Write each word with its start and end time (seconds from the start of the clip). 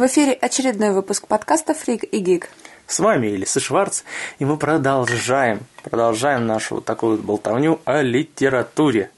В 0.00 0.06
эфире 0.06 0.32
очередной 0.32 0.92
выпуск 0.92 1.26
подкаста 1.26 1.74
«Фрик 1.74 2.04
и 2.04 2.20
Гик». 2.20 2.48
С 2.86 3.00
вами 3.00 3.26
Элиса 3.26 3.60
Шварц, 3.60 4.04
и 4.38 4.46
мы 4.46 4.56
продолжаем, 4.56 5.60
продолжаем 5.82 6.46
нашу 6.46 6.76
вот 6.76 6.86
такую 6.86 7.18
вот 7.18 7.26
болтовню 7.26 7.82
о 7.84 8.00
литературе. 8.00 9.10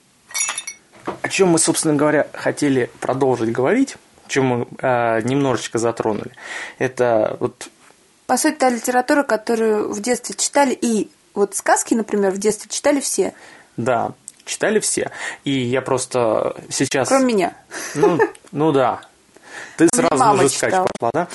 О 1.23 1.29
чем 1.29 1.51
мы, 1.51 1.61
собственно 1.61 1.95
говоря, 1.95 2.27
хотели 2.33 2.91
продолжить 2.99 3.53
говорить, 3.53 3.95
чем 4.27 4.45
мы 4.47 4.67
э, 4.81 5.23
немножечко 5.23 5.79
затронули, 5.79 6.33
это 6.81 7.37
вот... 7.39 7.69
По 8.27 8.37
сути, 8.37 8.57
та 8.57 8.69
литература, 8.69 9.23
которую 9.23 9.93
в 9.93 10.01
детстве 10.01 10.35
читали, 10.37 10.75
и 10.75 11.13
вот 11.33 11.55
сказки, 11.55 11.95
например, 11.95 12.33
в 12.33 12.39
детстве 12.39 12.69
читали 12.69 12.99
все. 12.99 13.35
Да, 13.77 14.15
читали 14.45 14.81
все. 14.81 15.13
И 15.45 15.53
я 15.53 15.81
просто 15.81 16.57
сейчас... 16.71 17.07
Кроме 17.07 17.35
меня. 17.35 17.57
Ну, 17.95 18.19
ну 18.51 18.73
да. 18.73 19.03
Ты 19.77 19.89
сразу 19.95 20.17
мама 20.17 20.45
уже 20.45 20.49
скач 20.51 20.73
пошла, 20.73 21.11
да? 21.13 21.29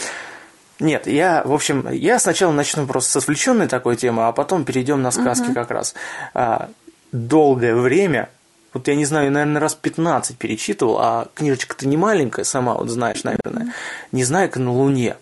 Нет, 0.79 1.07
я, 1.07 1.41
в 1.43 1.53
общем, 1.53 1.89
я 1.91 2.19
сначала 2.19 2.51
начну 2.51 2.85
просто 2.85 3.11
с 3.11 3.23
отвлеченной 3.23 3.67
такой 3.67 3.95
темы, 3.95 4.27
а 4.27 4.31
потом 4.31 4.63
перейдем 4.63 5.01
на 5.01 5.11
сказки 5.11 5.51
как 5.53 5.71
раз. 5.71 5.95
А, 6.35 6.69
долгое 7.11 7.75
время, 7.75 8.29
вот 8.73 8.87
я 8.87 8.95
не 8.95 9.05
знаю, 9.05 9.25
я, 9.25 9.31
наверное, 9.31 9.59
раз 9.59 9.73
15 9.73 10.37
перечитывал, 10.37 10.99
а 10.99 11.29
книжечка-то 11.33 11.87
не 11.87 11.97
маленькая, 11.97 12.43
сама 12.43 12.75
вот 12.75 12.89
знаешь, 12.89 13.23
наверное. 13.23 13.73
«Незнайка 14.11 14.59
на 14.59 14.71
Луне». 14.71 15.17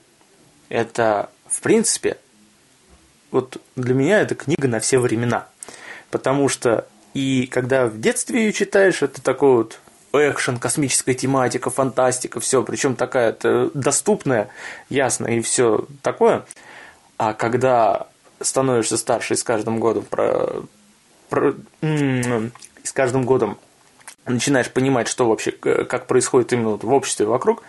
Это, 0.67 1.29
в 1.47 1.61
принципе, 1.61 2.17
вот 3.31 3.61
для 3.75 3.93
меня 3.93 4.19
это 4.19 4.35
книга 4.35 4.67
на 4.67 4.79
все 4.79 4.99
времена. 4.99 5.47
Потому 6.09 6.49
что 6.49 6.85
и 7.13 7.47
когда 7.47 7.85
в 7.85 7.99
детстве 8.01 8.45
ее 8.45 8.53
читаешь, 8.53 9.01
это 9.01 9.21
такой 9.21 9.55
вот 9.55 9.79
экшен, 10.19 10.57
космическая 10.57 11.13
тематика, 11.13 11.69
фантастика, 11.69 12.39
все, 12.39 12.63
причем 12.63 12.95
такая 12.95 13.31
-то 13.31 13.71
доступная, 13.73 14.49
ясно, 14.89 15.27
и 15.27 15.41
все 15.41 15.85
такое. 16.01 16.45
А 17.17 17.33
когда 17.33 18.07
становишься 18.41 18.97
старше 18.97 19.33
и 19.33 19.37
с 19.37 19.43
каждым 19.43 19.79
годом 19.79 20.03
про, 20.03 20.63
про- 21.29 21.55
и 21.81 22.51
с 22.83 22.91
каждым 22.91 23.25
годом 23.25 23.57
начинаешь 24.25 24.69
понимать, 24.71 25.07
что 25.07 25.27
вообще, 25.27 25.51
к- 25.51 25.85
как 25.85 26.07
происходит 26.07 26.53
именно 26.53 26.69
вот 26.69 26.83
в 26.83 26.91
обществе 26.91 27.25
вокруг, 27.25 27.63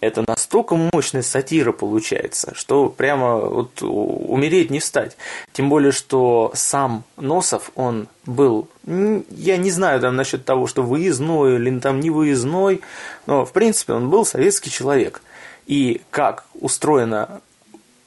это 0.00 0.24
настолько 0.26 0.76
мощная 0.76 1.22
сатира 1.22 1.72
получается, 1.72 2.52
что 2.54 2.88
прямо 2.88 3.36
вот 3.36 3.82
умереть 3.82 4.70
не 4.70 4.78
встать. 4.78 5.16
Тем 5.52 5.68
более, 5.68 5.92
что 5.92 6.52
сам 6.54 7.04
Носов, 7.16 7.72
он 7.74 8.08
был, 8.24 8.68
я 8.86 9.56
не 9.56 9.70
знаю 9.70 10.00
там 10.00 10.14
насчет 10.14 10.44
того, 10.44 10.66
что 10.66 10.82
выездной 10.82 11.56
или 11.56 11.80
там 11.80 12.00
не 12.00 12.10
выездной, 12.10 12.80
но 13.26 13.44
в 13.44 13.52
принципе 13.52 13.94
он 13.94 14.08
был 14.08 14.24
советский 14.24 14.70
человек. 14.70 15.20
И 15.66 16.00
как 16.10 16.46
устроено 16.54 17.40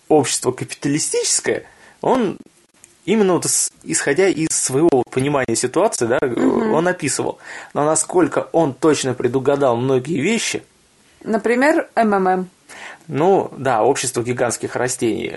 общество 0.07 0.51
капиталистическое, 0.51 1.65
он 2.01 2.37
именно 3.05 3.33
вот 3.33 3.45
ис- 3.45 3.71
исходя 3.83 4.27
из 4.27 4.49
своего 4.49 5.03
понимания 5.11 5.55
ситуации, 5.55 6.05
да, 6.05 6.19
он 6.21 6.87
описывал. 6.87 7.37
Но 7.73 7.85
насколько 7.85 8.47
он 8.51 8.73
точно 8.73 9.13
предугадал 9.13 9.75
многие 9.75 10.19
вещи, 10.21 10.63
Например, 11.23 11.87
МММ. 11.95 12.47
ну, 13.07 13.51
да, 13.57 13.83
общество 13.83 14.23
гигантских 14.23 14.75
растений. 14.75 15.33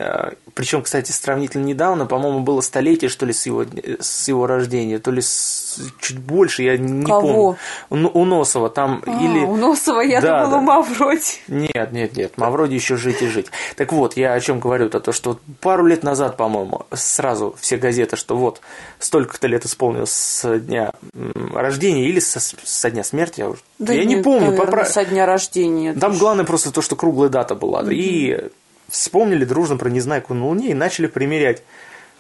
Причем, 0.55 0.83
кстати, 0.83 1.11
сравнительно 1.13 1.65
недавно, 1.65 2.07
по-моему, 2.07 2.41
было 2.41 2.61
столетие, 2.61 3.09
что 3.09 3.27
ли, 3.27 3.33
с 3.33 3.47
его, 3.47 3.65
с 4.01 4.29
его 4.29 4.47
рождения, 4.47 4.99
то 4.99 5.11
ли 5.11 5.21
с- 5.21 5.64
чуть 6.01 6.19
больше, 6.19 6.63
я 6.63 6.77
не 6.77 7.05
Кого? 7.05 7.57
помню. 7.91 8.09
У, 8.15 8.21
у 8.21 8.25
Носова 8.25 8.69
там 8.71 9.03
А, 9.07 9.11
или... 9.23 9.45
у 9.45 9.57
Носова, 9.57 10.01
я 10.01 10.21
Да, 10.21 10.45
думала, 10.45 10.61
да. 10.61 10.61
Мавроди. 10.61 11.23
Нет, 11.49 11.93
нет, 11.93 12.17
нет, 12.17 12.37
Мавроди 12.39 12.75
еще 12.75 12.97
жить 12.97 13.23
и 13.23 13.27
жить. 13.29 13.47
Так 13.77 13.93
вот, 13.93 14.17
я 14.17 14.33
о 14.35 14.41
чем 14.41 14.61
говорю-то, 14.61 15.01
то, 15.01 15.13
что 15.13 15.39
пару 15.61 15.87
лет 15.87 16.03
назад, 16.03 16.37
по-моему, 16.37 16.87
сразу 16.93 17.55
все 17.61 17.77
газеты, 17.77 18.17
что 18.17 18.37
вот 18.37 18.61
столько-то 18.99 19.47
лет 19.47 19.65
исполнилось 19.65 20.13
со 20.13 20.59
дня 20.59 20.93
рождения 21.53 22.09
или 22.09 22.21
со, 22.21 22.41
со 22.41 22.91
дня 22.91 23.05
смерти, 23.05 23.41
я, 23.41 23.49
уже, 23.51 23.61
я 23.81 24.05
не 24.05 24.15
нет, 24.17 24.25
помню, 24.25 24.51
наверное, 24.51 24.83
попра- 24.83 24.85
со 24.87 25.05
дня 25.05 25.27
рождения. 25.27 25.93
там 25.95 26.17
главное 26.19 26.45
просто 26.45 26.71
то, 26.71 26.83
что 26.83 26.97
круглая 26.97 27.29
дата 27.29 27.55
была. 27.55 27.83
И 27.91 28.49
вспомнили 28.89 29.45
дружно 29.45 29.77
про 29.77 29.89
Незнайку 29.91 30.35
на 30.35 30.47
Луне 30.47 30.69
и 30.71 30.75
начали 30.75 31.07
примерять 31.07 31.63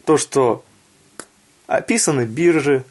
то, 0.04 0.16
что 0.16 0.62
описаны 1.66 2.22
биржи, 2.22 2.84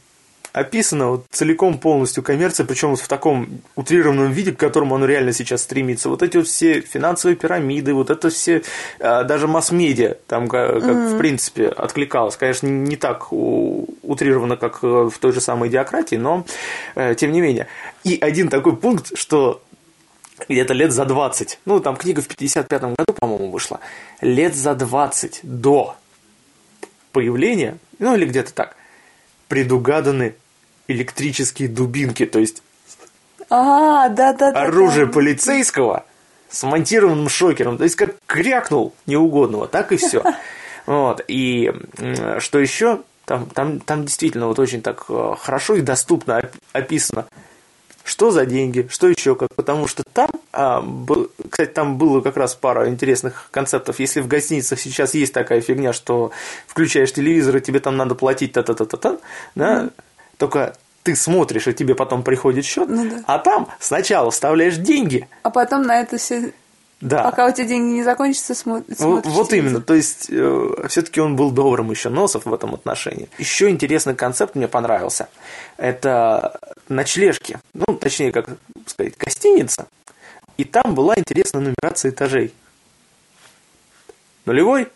описана 0.53 1.09
вот 1.09 1.25
целиком 1.31 1.79
полностью 1.79 2.23
коммерция, 2.23 2.65
причем 2.65 2.91
вот 2.91 2.99
в 2.99 3.07
таком 3.07 3.61
утрированном 3.75 4.31
виде, 4.31 4.51
к 4.51 4.57
которому 4.57 4.95
он 4.95 5.03
реально 5.03 5.33
сейчас 5.33 5.63
стремится. 5.63 6.09
Вот 6.09 6.21
эти 6.21 6.37
вот 6.37 6.47
все 6.47 6.81
финансовые 6.81 7.35
пирамиды, 7.35 7.93
вот 7.93 8.11
это 8.11 8.29
все, 8.29 8.61
а, 8.99 9.23
даже 9.23 9.47
масс-медиа, 9.47 10.17
там 10.27 10.47
как, 10.47 10.79
как, 10.79 10.95
в 10.95 11.17
принципе 11.17 11.67
откликалось. 11.67 12.37
Конечно, 12.37 12.67
не 12.67 12.95
так 12.95 13.33
утрированно, 13.33 14.55
как 14.55 14.79
э, 14.83 15.09
в 15.11 15.17
той 15.19 15.31
же 15.31 15.41
самой 15.41 15.69
идиократии, 15.69 16.17
но 16.17 16.45
э, 16.93 17.15
тем 17.15 17.31
не 17.31 17.41
менее. 17.41 17.67
И 18.03 18.17
один 18.21 18.49
такой 18.49 18.77
пункт, 18.77 19.17
что 19.17 19.63
где-то 20.47 20.73
лет 20.73 20.91
за 20.91 21.05
20, 21.05 21.59
ну, 21.65 21.79
там 21.79 21.95
книга 21.95 22.21
в 22.21 22.27
55 22.27 22.81
году, 22.81 23.13
по-моему, 23.19 23.49
вышла, 23.49 23.79
лет 24.21 24.55
за 24.55 24.75
20 24.75 25.39
до 25.41 25.95
появления, 27.11 27.77
ну, 27.97 28.15
или 28.15 28.25
где-то 28.25 28.53
так, 28.53 28.75
предугаданы 29.47 30.35
электрические 30.87 31.69
дубинки, 31.69 32.25
то 32.25 32.39
есть 32.39 32.61
А, 33.49 34.09
да-да-да. 34.09 34.61
оружие 34.63 35.07
полицейского 35.07 36.05
с 36.49 36.63
монтированным 36.63 37.29
шокером, 37.29 37.77
то 37.77 37.83
есть 37.83 37.95
как 37.95 38.15
крякнул 38.27 38.93
неугодного, 39.05 39.67
так 39.67 39.91
и 39.91 39.97
все. 39.97 40.23
Вот, 40.85 41.23
и 41.29 41.71
что 42.39 42.59
еще, 42.59 43.03
там, 43.23 43.45
там, 43.45 43.79
там 43.79 44.03
действительно 44.03 44.47
вот 44.47 44.59
очень 44.59 44.81
так 44.81 45.05
э, 45.07 45.33
хорошо 45.39 45.75
и 45.75 45.81
доступно 45.81 46.39
оп- 46.39 46.47
описано, 46.73 47.25
что 48.03 48.31
за 48.31 48.45
деньги, 48.45 48.85
что 48.91 49.07
еще 49.07 49.35
как, 49.35 49.55
потому 49.55 49.87
что 49.87 50.03
там, 50.11 50.29
а, 50.51 50.81
был- 50.81 51.31
кстати, 51.49 51.69
там 51.71 51.97
было 51.97 52.19
как 52.19 52.35
раз 52.35 52.53
пара 52.55 52.89
интересных 52.89 53.47
концептов. 53.51 53.97
Если 54.01 54.19
в 54.19 54.27
гостиницах 54.27 54.77
сейчас 54.77 55.13
есть 55.13 55.31
такая 55.31 55.61
фигня, 55.61 55.93
что 55.93 56.31
включаешь 56.67 57.13
телевизор, 57.13 57.55
и 57.55 57.61
тебе 57.61 57.79
там 57.79 57.95
надо 57.95 58.13
платить 58.15 58.51
та-та-та-та-та, 58.51 59.19
да, 59.55 59.89
только 60.37 60.75
ты 61.03 61.15
смотришь, 61.15 61.67
и 61.67 61.73
тебе 61.73 61.95
потом 61.95 62.23
приходит 62.23 62.65
счет, 62.65 62.87
Ну 62.89 63.09
да. 63.09 63.23
а 63.27 63.39
там 63.39 63.67
сначала 63.79 64.31
вставляешь 64.31 64.77
деньги, 64.77 65.27
А 65.43 65.49
потом 65.49 65.81
на 65.83 65.99
это 65.99 66.17
все... 66.17 66.53
да. 67.01 67.23
Пока 67.23 67.47
у 67.47 67.51
тебя 67.51 67.65
деньги 67.67 67.91
не 67.95 68.03
закончатся, 68.03 68.53
смо- 68.53 68.83
Вот, 68.87 68.97
смотришь 68.97 69.33
вот 69.33 69.49
телевизор. 69.49 69.69
именно, 69.71 69.81
то 69.81 69.93
есть 69.95 70.29
все-таки 70.89 71.19
он 71.19 71.35
был 71.35 71.51
добрым 71.51 71.91
еще 71.91 72.07
Носов 72.09 72.45
в 72.45 72.53
этом 72.53 72.73
отношении. 72.73 73.27
Еще 73.37 73.69
интересный 73.69 74.15
концепт 74.15 74.55
мне 74.55 74.69
понравился. 74.69 75.27
Это 75.75 76.57
ночлежки, 76.87 77.59
ну, 77.73 77.95
точнее, 77.97 78.31
как 78.31 78.47
сказать, 78.87 79.17
гостиница. 79.17 79.87
И 80.55 80.63
там 80.63 80.95
была 80.95 81.17
интересная 81.17 81.61
нумерация 81.61 82.11
этажей. 82.11 82.53
Нулевой, 84.45 84.87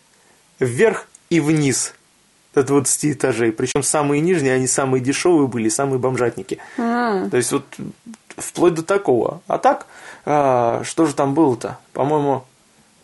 вверх 0.58 1.06
и 1.30 1.40
вниз 1.40 1.94
до 2.62 2.68
20 2.68 3.12
этажей. 3.12 3.52
Причем 3.52 3.82
самые 3.82 4.20
нижние, 4.20 4.54
они 4.54 4.66
самые 4.66 5.00
дешевые 5.00 5.48
были, 5.48 5.68
самые 5.68 5.98
бомжатники. 5.98 6.58
М. 6.76 7.30
То 7.30 7.36
есть 7.36 7.52
вот 7.52 7.64
вплоть 8.36 8.74
до 8.74 8.82
такого. 8.82 9.40
А 9.46 9.58
так, 9.58 9.86
а, 10.24 10.82
что 10.84 11.06
же 11.06 11.14
там 11.14 11.34
было-то? 11.34 11.78
По-моему, 11.92 12.44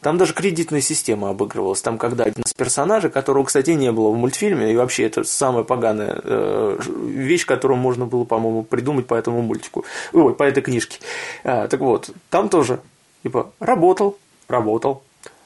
там 0.01 0.19
даже 0.19 0.35
кредитная 0.35 0.83
система 0.83 1.31
обыгрывалась. 1.31 1.81
Там, 1.81 1.97
когда 1.97 2.25
один 2.25 2.45
из 2.45 2.53
персонажей, 2.53 3.11
которого, 3.11 3.45
кстати, 3.45 3.71
не 3.71 3.91
было 3.91 4.11
в 4.11 4.17
мультфильме, 4.17 4.71
и 4.71 4.77
вообще 4.77 5.05
это 5.05 5.25
самая 5.25 5.65
поганая 5.65 6.21
э, 6.23 6.79
вещь, 7.07 7.47
которую 7.47 7.79
можно 7.79 8.05
было, 8.05 8.25
по-моему, 8.25 8.65
придумать 8.65 9.07
по 9.07 9.15
этому 9.15 9.41
мультику. 9.41 9.85
Ой, 10.13 10.35
по 10.35 10.43
этой 10.43 10.63
книжке. 10.63 10.99
А, 11.43 11.69
так 11.69 11.81
вот, 11.81 12.11
там 12.29 12.51
тоже, 12.51 12.81
типа, 13.23 13.51
работал, 13.61 14.19
работал. 14.47 15.03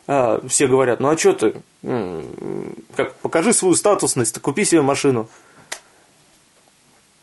А, 0.08 0.40
все 0.48 0.66
говорят, 0.66 0.98
ну 0.98 1.10
а 1.10 1.16
что 1.16 1.32
ты, 1.34 1.54
как, 2.96 3.14
покажи 3.16 3.52
свою 3.52 3.74
статусность, 3.74 4.40
купи 4.40 4.64
себе 4.64 4.82
машину 4.82 5.28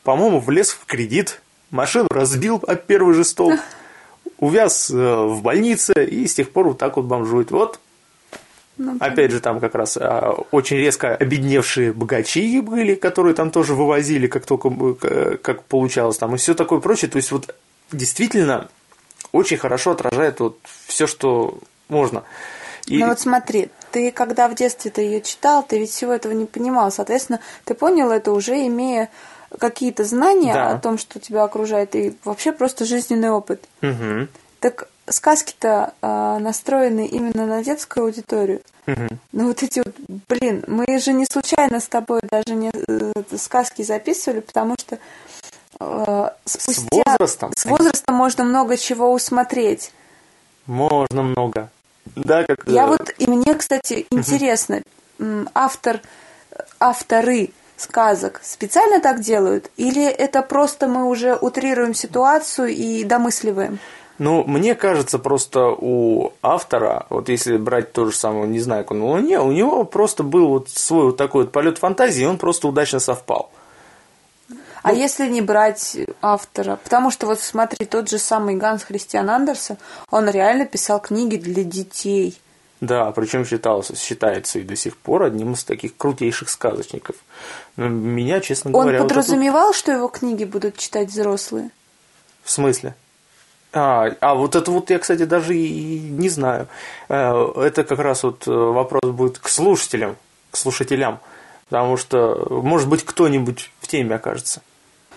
по-моему, 0.06 0.40
влез 0.40 0.70
в 0.70 0.86
кредит, 0.86 1.42
машину 1.72 2.08
разбил 2.10 2.64
об 2.66 2.80
первый 2.84 3.16
же 3.16 3.26
стол, 3.26 3.54
увяз 4.38 4.90
э, 4.92 4.94
в 4.96 5.42
больнице 5.42 5.94
и 6.06 6.28
с 6.28 6.36
тех 6.36 6.52
пор 6.52 6.70
вот 6.70 6.78
так 6.78 6.96
вот 6.96 7.06
бомжует. 7.06 7.50
Вот, 7.50 7.80
Ну, 8.78 8.98
опять 9.00 9.32
же, 9.32 9.40
там 9.40 9.60
как 9.60 9.74
раз 9.74 9.98
а, 9.98 10.36
очень 10.52 10.78
резко 10.78 11.16
обедневшие 11.16 11.92
богачи 11.92 12.62
были, 12.62 12.94
которые 12.94 13.34
там 13.34 13.50
тоже 13.50 13.74
вывозили, 13.74 14.28
как 14.28 14.46
только 14.46 14.70
э, 15.02 15.38
как 15.42 15.64
получалось 15.64 16.18
там, 16.18 16.36
и 16.36 16.38
все 16.38 16.54
такое 16.54 16.80
прочее. 16.80 17.10
То 17.10 17.18
есть, 17.18 17.32
вот 17.32 17.56
действительно 17.92 18.70
очень 19.32 19.58
хорошо 19.58 19.92
отражает 19.92 20.40
вот 20.40 20.60
все, 20.86 21.08
что 21.08 21.58
можно. 21.90 22.24
И- 22.88 22.98
Ну 23.00 23.08
вот 23.08 23.20
смотри, 23.20 23.70
ты 23.92 24.12
когда 24.12 24.48
в 24.48 24.56
детстве 24.56 24.92
ты 24.92 25.02
ее 25.02 25.22
читал, 25.22 25.64
ты 25.64 25.80
ведь 25.80 25.92
всего 25.92 26.14
этого 26.14 26.34
не 26.34 26.46
понимал. 26.46 26.92
Соответственно, 26.92 27.40
ты 27.64 27.74
понял 27.74 28.12
это 28.12 28.32
уже 28.32 28.66
имея 28.68 29.10
какие-то 29.60 30.04
знания 30.04 30.54
Да. 30.54 30.70
о 30.72 30.80
том, 30.80 30.98
что 30.98 31.20
тебя 31.20 31.44
окружает, 31.44 31.96
и 31.96 32.16
вообще 32.24 32.52
просто 32.52 32.86
жизненный 32.86 33.30
опыт. 33.32 33.64
Мгм. 33.82 34.28
Так 34.60 34.88
сказки-то 35.08 35.94
а, 36.02 36.40
настроены 36.40 37.06
именно 37.06 37.46
на 37.46 37.64
детскую 37.64 38.06
аудиторию. 38.06 38.62
Мгм. 38.88 39.08
Ну 39.32 39.48
вот 39.48 39.64
эти 39.64 39.80
вот, 39.80 39.96
блин, 40.28 40.64
мы 40.68 40.86
же 41.00 41.14
не 41.14 41.26
случайно 41.26 41.80
с 41.80 41.88
тобой 41.88 42.22
даже 42.30 42.56
не 42.56 42.72
э, 42.74 43.12
сказки 43.38 43.82
записывали, 43.84 44.40
потому 44.42 44.76
что 44.80 44.98
э, 45.80 46.30
спустя... 46.46 46.84
возрастом? 47.06 47.52
С 47.56 47.66
возрастом 47.66 48.16
можно 48.16 48.44
много 48.44 48.78
чего 48.78 49.12
усмотреть. 49.14 49.92
Можно 50.66 51.22
много. 51.24 51.70
Да, 52.16 52.44
как... 52.44 52.64
Я 52.68 52.86
э, 52.86 52.88
вот, 52.88 53.14
и 53.18 53.28
мне, 53.28 53.54
кстати, 53.56 54.06
интересно, 54.10 54.82
автор, 55.54 56.02
авторы 56.80 57.52
сказок 57.78 58.42
специально 58.44 59.00
так 59.00 59.22
делают? 59.22 59.70
Или 59.78 60.06
это 60.06 60.42
просто 60.42 60.88
мы 60.88 61.06
уже 61.06 61.36
утрируем 61.36 61.94
ситуацию 61.94 62.70
и 62.70 63.04
домысливаем? 63.04 63.80
Ну, 64.18 64.46
мне 64.46 64.76
кажется, 64.76 65.20
просто 65.20 65.76
у 65.78 66.32
автора, 66.42 67.06
вот 67.10 67.28
если 67.28 67.58
брать 67.58 67.92
то 67.92 68.06
же 68.06 68.16
самое, 68.16 68.48
не 68.48 68.60
он 68.62 69.00
на 69.00 69.06
Луне, 69.06 69.42
у 69.42 69.52
него 69.52 69.84
просто 69.84 70.24
был 70.24 70.48
вот 70.48 70.70
свой 70.70 71.08
вот 71.08 71.18
такой 71.18 71.44
вот 71.44 71.52
полет 71.52 71.80
фантазии, 71.80 72.24
и 72.24 72.28
он 72.28 72.38
просто 72.38 72.70
удачно 72.70 73.00
совпал. 73.00 73.52
А 74.86 74.94
если 74.94 75.28
не 75.28 75.42
брать 75.42 75.98
автора? 76.22 76.78
Потому 76.84 77.10
что 77.10 77.26
вот 77.26 77.40
смотри, 77.40 77.88
тот 77.88 78.08
же 78.08 78.20
самый 78.20 78.54
Ганс 78.56 78.84
Христиан 78.84 79.30
Андерсен, 79.32 79.78
он 80.12 80.30
реально 80.30 80.68
писал 80.68 81.00
книги 81.00 81.38
для 81.38 81.64
детей. 81.64 82.38
Да, 82.82 83.12
причем 83.12 83.46
считался, 83.46 83.96
считается 83.96 84.60
и 84.60 84.64
до 84.64 84.76
сих 84.76 84.96
пор 84.98 85.24
одним 85.24 85.54
из 85.54 85.64
таких 85.64 85.98
крутейших 85.98 86.52
сказочников. 86.52 87.16
Но 87.78 87.88
меня, 87.88 88.42
честно 88.42 88.70
Он 88.70 88.74
говоря, 88.84 89.00
вот 89.00 89.06
это 89.06 89.16
вот- 89.16 89.24
подразумевал, 89.26 89.74
что 89.74 89.92
его 89.92 90.08
книги 90.08 90.44
будут 90.44 90.78
читать 90.78 91.10
взрослые? 91.10 91.72
В 92.44 92.52
смысле? 92.52 92.94
А, 93.74 94.12
а 94.22 94.36
вот 94.36 94.56
это 94.56 94.70
вот 94.70 94.92
я, 94.92 95.00
кстати, 95.00 95.26
даже 95.26 95.58
и 95.58 96.00
не 96.00 96.30
знаю. 96.30 96.68
Э, 97.10 97.52
Это 97.58 97.84
как 97.84 97.98
раз 97.98 98.22
вот 98.22 98.48
э, 98.48 98.52
вопрос 98.52 99.04
будет 99.06 99.40
к 99.40 99.50
слушателям, 99.50 100.16
к 100.52 100.58
слушателям. 100.58 101.20
Потому 101.70 101.98
что, 101.98 102.48
может 102.52 102.88
быть, 102.88 103.04
кто-нибудь 103.04 103.72
в 103.82 103.88
теме 103.88 104.16
окажется. 104.16 104.62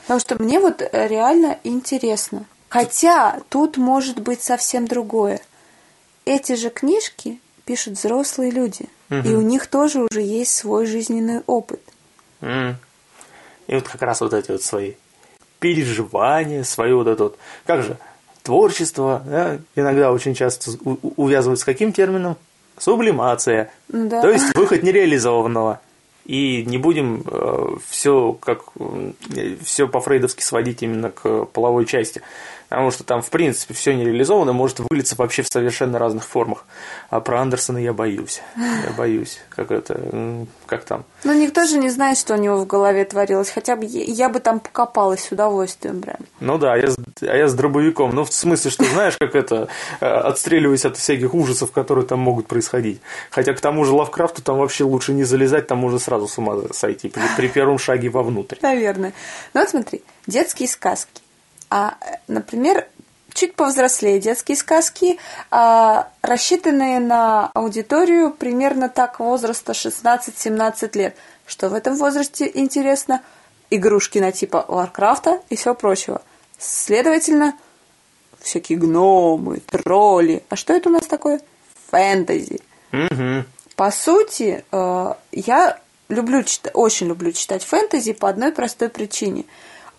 Потому 0.08 0.20
что 0.20 0.42
мне 0.42 0.58
вот 0.58 0.80
э, 0.80 1.06
реально 1.06 1.58
интересно. 1.64 2.46
Хотя 2.70 3.42
тут 3.50 3.76
может 3.76 4.20
быть 4.20 4.40
совсем 4.42 4.86
другое. 4.86 5.38
Эти 6.24 6.54
же 6.54 6.70
книжки 6.70 7.40
пишут 7.66 7.98
взрослые 7.98 8.50
люди. 8.50 8.86
И 9.10 9.34
у 9.34 9.42
них 9.42 9.66
тоже 9.66 10.00
уже 10.00 10.22
есть 10.22 10.54
свой 10.54 10.86
жизненный 10.86 11.42
опыт. 11.46 11.82
М. 12.40 12.76
И 13.66 13.74
вот 13.74 13.86
как 13.86 14.00
раз 14.00 14.22
вот 14.22 14.32
эти 14.32 14.50
вот 14.50 14.62
свои 14.62 14.94
переживания, 15.58 16.62
свои 16.62 16.92
вот 16.92 17.06
это 17.06 17.24
вот, 17.24 17.38
как 17.66 17.82
же, 17.82 17.98
творчество, 18.42 19.22
да, 19.26 19.58
иногда 19.76 20.10
очень 20.10 20.34
часто 20.34 20.70
увязывают 21.16 21.60
с 21.60 21.64
каким 21.64 21.92
термином? 21.92 22.36
Сублимация. 22.78 23.70
Да. 23.88 24.22
То 24.22 24.30
есть 24.30 24.56
выход 24.56 24.82
нереализованного. 24.82 25.80
И 26.28 26.62
не 26.66 26.76
будем 26.76 27.24
все 27.88 28.34
как 28.34 28.64
все 29.64 29.88
по-фрейдовски 29.88 30.42
сводить 30.42 30.82
именно 30.82 31.10
к 31.10 31.46
половой 31.46 31.86
части. 31.86 32.20
Потому 32.68 32.90
что 32.90 33.02
там, 33.02 33.22
в 33.22 33.30
принципе, 33.30 33.72
все 33.72 33.94
нереализовано 33.94 34.52
может 34.52 34.80
вылиться 34.90 35.14
вообще 35.16 35.42
в 35.42 35.48
совершенно 35.48 35.98
разных 35.98 36.24
формах. 36.24 36.66
А 37.08 37.20
про 37.20 37.40
Андерсона 37.40 37.78
я 37.78 37.94
боюсь. 37.94 38.42
Я 38.56 38.92
боюсь. 38.96 39.38
Как 39.48 39.70
это, 39.70 40.46
как 40.66 40.84
там. 40.84 41.04
Но 41.24 41.32
никто 41.32 41.64
же 41.64 41.78
не 41.78 41.88
знает, 41.88 42.18
что 42.18 42.34
у 42.34 42.36
него 42.36 42.58
в 42.58 42.66
голове 42.66 43.06
творилось. 43.06 43.48
Хотя 43.48 43.74
бы 43.76 43.86
я, 43.86 44.28
бы 44.28 44.40
там 44.40 44.60
покопалась 44.60 45.24
с 45.24 45.32
удовольствием 45.32 46.02
прям. 46.02 46.18
Ну 46.40 46.58
да, 46.58 46.74
а 46.74 46.76
я, 46.76 46.90
с- 46.90 46.98
а 47.22 47.34
я 47.36 47.48
с 47.48 47.54
дробовиком. 47.54 48.14
Ну, 48.14 48.24
в 48.24 48.32
смысле, 48.34 48.70
что 48.70 48.84
знаешь, 48.84 49.16
как 49.18 49.34
это, 49.34 49.68
э, 50.00 50.06
отстреливаясь 50.06 50.84
от 50.84 50.98
всяких 50.98 51.32
ужасов, 51.32 51.72
которые 51.72 52.04
там 52.06 52.18
могут 52.18 52.48
происходить. 52.48 53.00
Хотя 53.30 53.54
к 53.54 53.60
тому 53.60 53.84
же 53.86 53.92
Лавкрафту 53.92 54.42
там 54.42 54.58
вообще 54.58 54.84
лучше 54.84 55.14
не 55.14 55.24
залезать, 55.24 55.66
там 55.68 55.78
можно 55.78 55.98
сразу 55.98 56.28
с 56.28 56.36
ума 56.36 56.54
сойти 56.72 57.08
при, 57.08 57.22
при 57.36 57.48
первом 57.48 57.78
шаге 57.78 58.10
вовнутрь. 58.10 58.56
Наверное. 58.60 59.14
Ну 59.54 59.60
вот 59.60 59.70
смотри, 59.70 60.02
детские 60.26 60.68
сказки. 60.68 61.22
А, 61.70 61.94
э, 62.00 62.14
например, 62.28 62.86
чуть 63.34 63.54
повзрослее 63.54 64.18
детские 64.18 64.56
сказки, 64.56 65.18
а, 65.50 66.08
рассчитанные 66.22 66.98
на 67.00 67.50
аудиторию 67.54 68.32
примерно 68.32 68.88
так 68.88 69.20
возраста 69.20 69.72
16-17 69.74 70.96
лет. 70.96 71.16
Что 71.46 71.68
в 71.68 71.74
этом 71.74 71.96
возрасте 71.96 72.50
интересно? 72.52 73.22
Игрушки 73.70 74.18
на 74.18 74.32
типа 74.32 74.64
Варкрафта 74.68 75.40
и 75.50 75.56
всего 75.56 75.74
прочего. 75.74 76.22
Следовательно, 76.58 77.54
всякие 78.40 78.78
гномы, 78.78 79.60
тролли. 79.60 80.42
А 80.48 80.56
что 80.56 80.72
это 80.72 80.88
у 80.88 80.92
нас 80.92 81.06
такое? 81.06 81.40
Фэнтези. 81.90 82.60
По 83.76 83.90
сути, 83.90 84.64
э, 84.72 85.12
я 85.32 85.78
люблю 86.08 86.42
чит- 86.42 86.70
очень 86.74 87.06
люблю 87.08 87.32
читать 87.32 87.64
фэнтези 87.64 88.12
по 88.12 88.28
одной 88.28 88.52
простой 88.52 88.88
причине. 88.88 89.44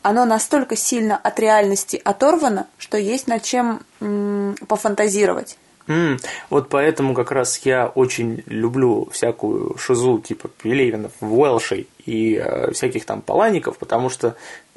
Оно 0.01 0.25
настолько 0.25 0.75
сильно 0.75 1.17
от 1.17 1.39
реальности 1.39 2.01
оторвано, 2.03 2.67
что 2.77 2.97
есть 2.97 3.27
над 3.27 3.43
чем 3.43 3.81
м, 3.99 4.55
пофантазировать. 4.67 5.57
М, 5.87 6.19
Вот 6.49 6.69
поэтому 6.69 7.13
как 7.13 7.31
раз 7.31 7.57
я 7.65 7.87
очень 7.87 8.43
люблю 8.45 9.09
всякую 9.11 9.77
шизу 9.77 10.19
типа 10.19 10.47
Пелевинов, 10.47 11.11
Уэлшей 11.19 11.87
и 12.05 12.35
э, 12.35 12.71
всяких 12.71 13.05
там 13.05 13.21
Палаников, 13.21 13.77
потому 13.77 14.09
что 14.09 14.35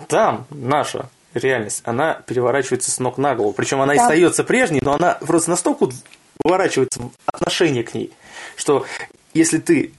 там 0.08 0.46
наша 0.50 1.08
реальность, 1.34 1.82
она 1.84 2.14
переворачивается 2.26 2.90
с 2.90 2.98
ног 2.98 3.18
на 3.18 3.34
голову. 3.34 3.52
Причем 3.52 3.80
она 3.80 3.94
Там- 3.94 4.04
остается 4.04 4.42
прежней, 4.44 4.80
но 4.82 4.94
она 4.94 5.14
просто 5.20 5.50
настолько 5.50 5.88
в 6.44 6.52
отношение 7.26 7.84
к 7.84 7.94
ней, 7.94 8.12
что 8.56 8.84
если 9.34 9.58
ты 9.58 9.92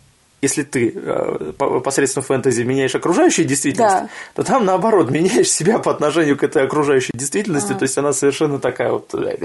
если 0.44 0.63
ты 0.63 0.92
э, 0.95 1.54
по- 1.57 1.80
посредством 1.80 2.24
фэнтези 2.24 2.62
меняешь 2.63 2.94
окружающую 2.95 3.45
действительность, 3.48 3.95
Да. 3.95 4.10
то 4.36 4.44
там 4.44 4.66
наоборот 4.66 5.10
меняешь 5.10 5.50
себя 5.51 5.80
по 5.80 5.90
отношению 5.92 6.38
к 6.38 6.44
этой 6.44 6.63
окружающей 6.63 7.13
действительности, 7.13 7.74
то 7.74 7.84
есть 7.84 7.98
она 7.98 8.13
совершенно 8.13 8.60
такая 8.60 8.92
вот 8.92 9.13
э, 9.16 9.38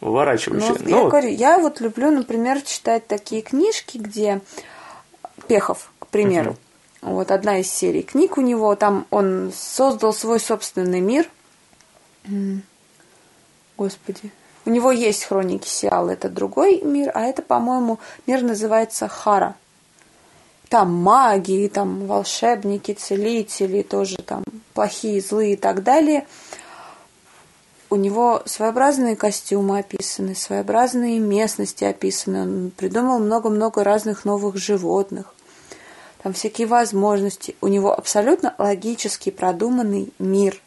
Ну, 0.00 0.08
выворачивающая. 0.08 0.68
вот 0.70 0.86
я 0.86 1.04
говорю, 1.04 1.28
я 1.28 1.58
вот 1.58 1.80
люблю, 1.80 2.10
например, 2.10 2.60
читать 2.62 3.06
такие 3.06 3.42
книжки, 3.42 3.98
где 3.98 4.40
Пехов, 5.48 5.92
к 5.98 6.06
примеру. 6.06 6.56
Вот 7.02 7.30
одна 7.30 7.58
из 7.58 7.70
серий 7.70 8.02
книг 8.02 8.38
у 8.38 8.40
него, 8.40 8.74
там 8.76 9.06
он 9.10 9.52
создал 9.54 10.12
свой 10.12 10.38
собственный 10.40 11.00
мир. 11.00 11.26
Господи. 13.76 14.30
У 14.64 14.70
него 14.70 14.92
есть 14.92 15.24
хроники 15.24 15.66
Сиала, 15.66 16.10
это 16.10 16.28
другой 16.28 16.80
мир, 16.82 17.10
а 17.14 17.22
это, 17.22 17.42
по-моему, 17.42 17.98
мир 18.28 18.42
называется 18.42 19.08
Хара. 19.08 19.56
Там 20.72 20.94
маги, 20.94 21.70
там 21.70 22.06
волшебники, 22.06 22.94
целители, 22.94 23.82
тоже 23.82 24.16
там 24.16 24.42
плохие, 24.72 25.20
злые 25.20 25.52
и 25.52 25.56
так 25.56 25.82
далее. 25.82 26.26
У 27.90 27.96
него 27.96 28.40
своеобразные 28.46 29.14
костюмы 29.14 29.80
описаны, 29.80 30.34
своеобразные 30.34 31.18
местности 31.18 31.84
описаны. 31.84 32.40
Он 32.44 32.72
придумал 32.74 33.18
много-много 33.18 33.84
разных 33.84 34.24
новых 34.24 34.56
животных. 34.56 35.34
Там 36.22 36.32
всякие 36.32 36.66
возможности. 36.66 37.54
У 37.60 37.68
него 37.68 37.92
абсолютно 37.92 38.54
логически 38.56 39.28
продуманный 39.28 40.10
мир 40.18 40.58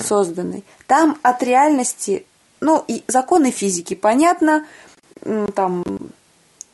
созданный. 0.00 0.64
Там 0.88 1.16
от 1.22 1.44
реальности, 1.44 2.26
ну, 2.58 2.84
и 2.88 3.04
законы 3.06 3.52
физики, 3.52 3.94
понятно, 3.94 4.66
там 5.54 5.84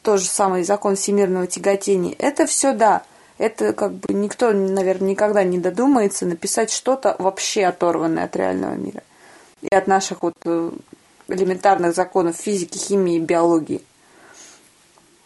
тот 0.08 0.20
же 0.20 0.26
самый 0.26 0.62
закон 0.62 0.96
всемирного 0.96 1.46
тяготения. 1.46 2.14
Это 2.18 2.46
все 2.46 2.72
да. 2.72 3.02
Это 3.36 3.74
как 3.74 3.92
бы 3.92 4.14
никто, 4.14 4.52
наверное, 4.52 5.10
никогда 5.10 5.44
не 5.44 5.58
додумается 5.58 6.24
написать 6.24 6.72
что-то 6.72 7.14
вообще 7.18 7.66
оторванное 7.66 8.24
от 8.24 8.34
реального 8.34 8.72
мира. 8.72 9.02
И 9.60 9.68
от 9.68 9.86
наших 9.86 10.22
вот 10.22 10.32
э, 10.46 10.70
элементарных 11.28 11.94
законов 11.94 12.36
физики, 12.36 12.78
химии 12.78 13.16
и 13.16 13.20
биологии. 13.20 13.82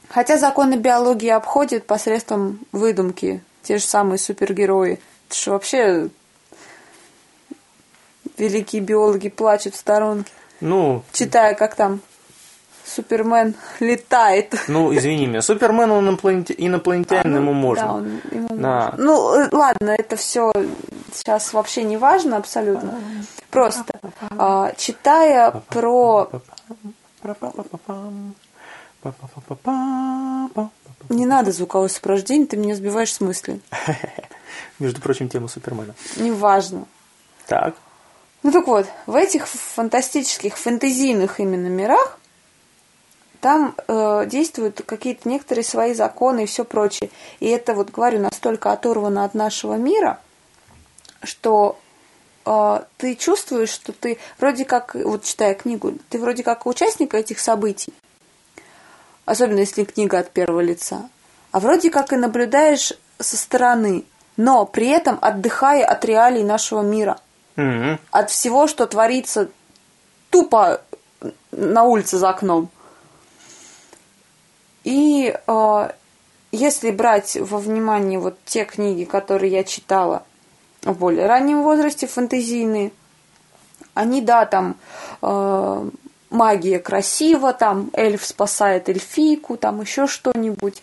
Хотя 0.09 0.37
законы 0.37 0.75
биологии 0.75 1.31
обходят 1.31 1.87
посредством 1.87 2.59
выдумки. 2.73 3.41
Те 3.62 3.79
же 3.79 3.85
самые 3.85 4.19
супергерои. 4.19 4.99
Это 5.29 5.39
же 5.39 5.51
вообще 5.53 6.09
великие 8.37 8.83
биологи 8.83 9.29
плачут 9.29 9.77
в 9.77 9.79
сторонке, 9.79 10.33
Ну, 10.61 11.05
читая, 11.12 11.55
как 11.55 11.77
там 11.77 12.01
Супермен 12.85 13.55
летает. 13.81 14.55
ну, 14.69 14.95
извини 14.95 15.27
меня, 15.27 15.43
Супермен, 15.43 15.91
он 15.91 16.09
инопланете- 16.09 16.55
инопланетянин, 16.57 17.37
ему 17.37 17.53
можно. 17.53 17.85
Да, 17.87 17.93
он- 17.93 18.21
ему 18.31 18.49
Да. 18.51 18.55
можно. 18.91 18.95
Ну, 18.99 19.35
э, 19.35 19.49
ладно, 19.53 19.91
это 19.91 20.17
все 20.17 20.53
сейчас 21.15 21.53
вообще 21.53 21.85
не 21.85 21.97
важно 21.97 22.37
абсолютно. 22.37 22.95
Просто 23.51 23.85
а, 24.39 24.73
читая 24.77 25.51
про... 25.69 26.29
Не 31.09 31.27
надо 31.27 31.53
звуковое 31.53 31.89
сопровождение, 31.89 32.47
ты 32.47 32.57
меня 32.57 32.75
сбиваешь 32.75 33.12
с 33.12 33.21
мысли. 33.21 33.61
Между 34.79 35.01
прочим, 35.01 35.29
тема 35.29 35.49
Супермена. 35.49 35.95
Неважно. 36.17 36.85
Так. 37.47 37.75
Ну 38.43 38.51
так 38.51 38.67
вот, 38.67 38.87
в 39.07 39.15
этих 39.15 39.47
фантастических, 39.47 40.57
фэнтезийных 40.57 41.39
именно 41.41 41.69
мирах 41.69 42.19
там 43.43 43.75
э, 43.89 44.25
действуют 44.27 44.83
какие-то 44.87 45.29
некоторые 45.29 45.65
свои 45.65 45.95
законы 45.95 46.45
и 46.45 46.47
все 46.47 46.65
прочее. 46.65 47.11
И 47.41 47.49
это, 47.49 47.75
вот 47.75 47.91
говорю, 47.91 48.21
настолько 48.21 48.71
оторвано 48.71 49.25
от 49.25 49.35
нашего 49.35 49.75
мира, 49.75 50.21
что 51.25 51.77
э, 52.47 52.83
ты 52.99 53.17
чувствуешь, 53.17 53.71
что 53.71 53.93
ты 53.93 54.19
вроде 54.39 54.65
как, 54.65 54.95
вот 54.95 55.25
читая 55.25 55.55
книгу, 55.55 55.95
ты 56.09 56.21
вроде 56.21 56.45
как 56.45 56.67
участник 56.67 57.15
этих 57.15 57.41
событий, 57.41 57.93
особенно 59.25 59.59
если 59.59 59.83
книга 59.83 60.21
от 60.21 60.31
первого 60.31 60.61
лица, 60.61 61.09
а 61.51 61.59
вроде 61.59 61.91
как 61.91 62.13
и 62.13 62.17
наблюдаешь 62.17 62.93
со 63.19 63.37
стороны, 63.37 64.05
но 64.37 64.67
при 64.67 64.87
этом 64.87 65.19
отдыхая 65.21 65.85
от 65.85 66.05
реалий 66.05 66.45
нашего 66.45 66.83
мира, 66.83 67.19
Мгм. 67.57 67.99
от 68.13 68.31
всего, 68.31 68.69
что 68.69 68.87
творится 68.87 69.49
тупо 70.31 70.81
на 71.51 71.83
улице 71.83 72.19
за 72.19 72.31
окном. 72.31 72.71
И 74.85 75.35
э, 75.47 75.91
если 76.51 76.91
брать 76.91 77.37
во 77.37 77.59
внимание 77.59 78.19
вот 78.19 78.37
те 78.45 78.65
книги, 78.65 79.05
которые 79.05 79.53
я 79.53 79.65
читала 79.65 80.25
в 80.83 80.93
более 80.99 81.27
раннем 81.27 81.62
возрасте, 81.62 82.07
фэнтезийные, 82.07 82.93
они, 83.95 84.21
да, 84.23 84.47
там 84.47 84.77
э, 85.21 85.91
магия 86.31 86.79
красива, 86.79 87.53
там 87.53 87.91
эльф 87.93 88.25
спасает 88.25 88.89
эльфийку, 88.89 89.57
там 89.57 89.81
еще 89.81 90.07
что-нибудь. 90.07 90.83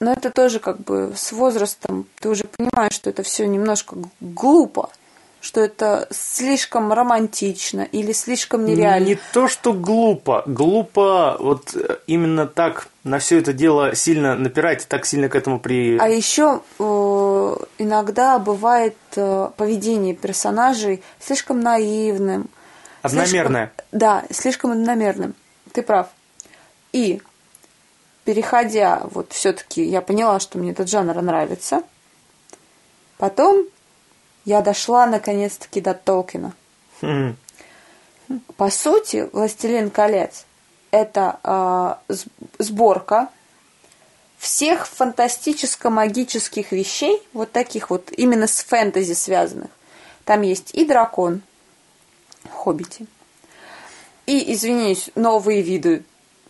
Но 0.00 0.12
это 0.12 0.30
тоже 0.30 0.60
как 0.60 0.78
бы 0.80 1.12
с 1.16 1.32
возрастом 1.32 2.06
ты 2.20 2.28
уже 2.28 2.44
понимаешь, 2.44 2.94
что 2.94 3.10
это 3.10 3.22
все 3.22 3.46
немножко 3.46 3.96
глупо, 4.20 4.90
что 5.40 5.60
это 5.60 6.06
слишком 6.10 6.92
романтично 6.92 7.80
или 7.80 8.12
слишком 8.12 8.64
нереально. 8.64 9.06
Не 9.06 9.18
то, 9.32 9.48
что 9.48 9.72
глупо. 9.72 10.42
Глупо 10.46 11.36
вот 11.40 11.74
э, 11.74 11.96
именно 12.06 12.46
так 12.46 12.88
на 13.04 13.18
все 13.18 13.38
это 13.38 13.54
дело 13.54 13.94
сильно 13.94 14.36
напирать, 14.36 14.86
так 14.86 15.06
сильно 15.06 15.28
к 15.30 15.34
этому 15.34 15.58
при... 15.58 15.96
А 15.98 16.08
еще 16.08 16.60
э, 16.78 17.56
иногда 17.78 18.38
бывает 18.38 18.96
э, 19.16 19.48
поведение 19.56 20.14
персонажей 20.14 21.02
слишком 21.18 21.60
наивным. 21.60 22.50
Одномерное. 23.00 23.72
слишком- 23.74 23.98
да, 23.98 24.24
слишком 24.30 24.72
одномерным. 24.72 25.34
Ты 25.72 25.82
прав. 25.82 26.08
И 26.92 27.22
переходя, 28.24 29.02
вот 29.10 29.32
все-таки 29.32 29.82
я 29.82 30.02
поняла, 30.02 30.38
что 30.38 30.58
мне 30.58 30.72
этот 30.72 30.90
жанр 30.90 31.22
нравится. 31.22 31.82
Потом 33.16 33.64
я 34.44 34.62
дошла 34.62 35.06
наконец-таки 35.06 35.80
до 35.80 35.94
Толкина. 35.94 36.52
Мгм. 37.00 37.36
По 38.56 38.70
сути, 38.70 39.28
«Властелин 39.32 39.90
колец»— 39.90 40.44
это 40.90 41.40
э, 42.08 42.14
сборка 42.58 43.28
всех 44.38 44.86
фантастическо-магических 44.86 46.72
вещей, 46.72 47.22
вот 47.32 47.52
таких 47.52 47.90
вот, 47.90 48.10
именно 48.12 48.46
с 48.46 48.62
фэнтези 48.62 49.12
связанных. 49.12 49.70
Там 50.24 50.42
есть 50.42 50.70
и 50.74 50.84
дракон, 50.84 51.42
хоббити, 52.50 53.06
и, 54.26 54.52
извиняюсь, 54.52 55.10
новые 55.14 55.60
виды 55.60 56.04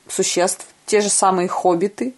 существ, 0.06 0.66
те 0.86 1.00
же 1.00 1.08
самые 1.08 1.48
хоббиты. 1.48 2.14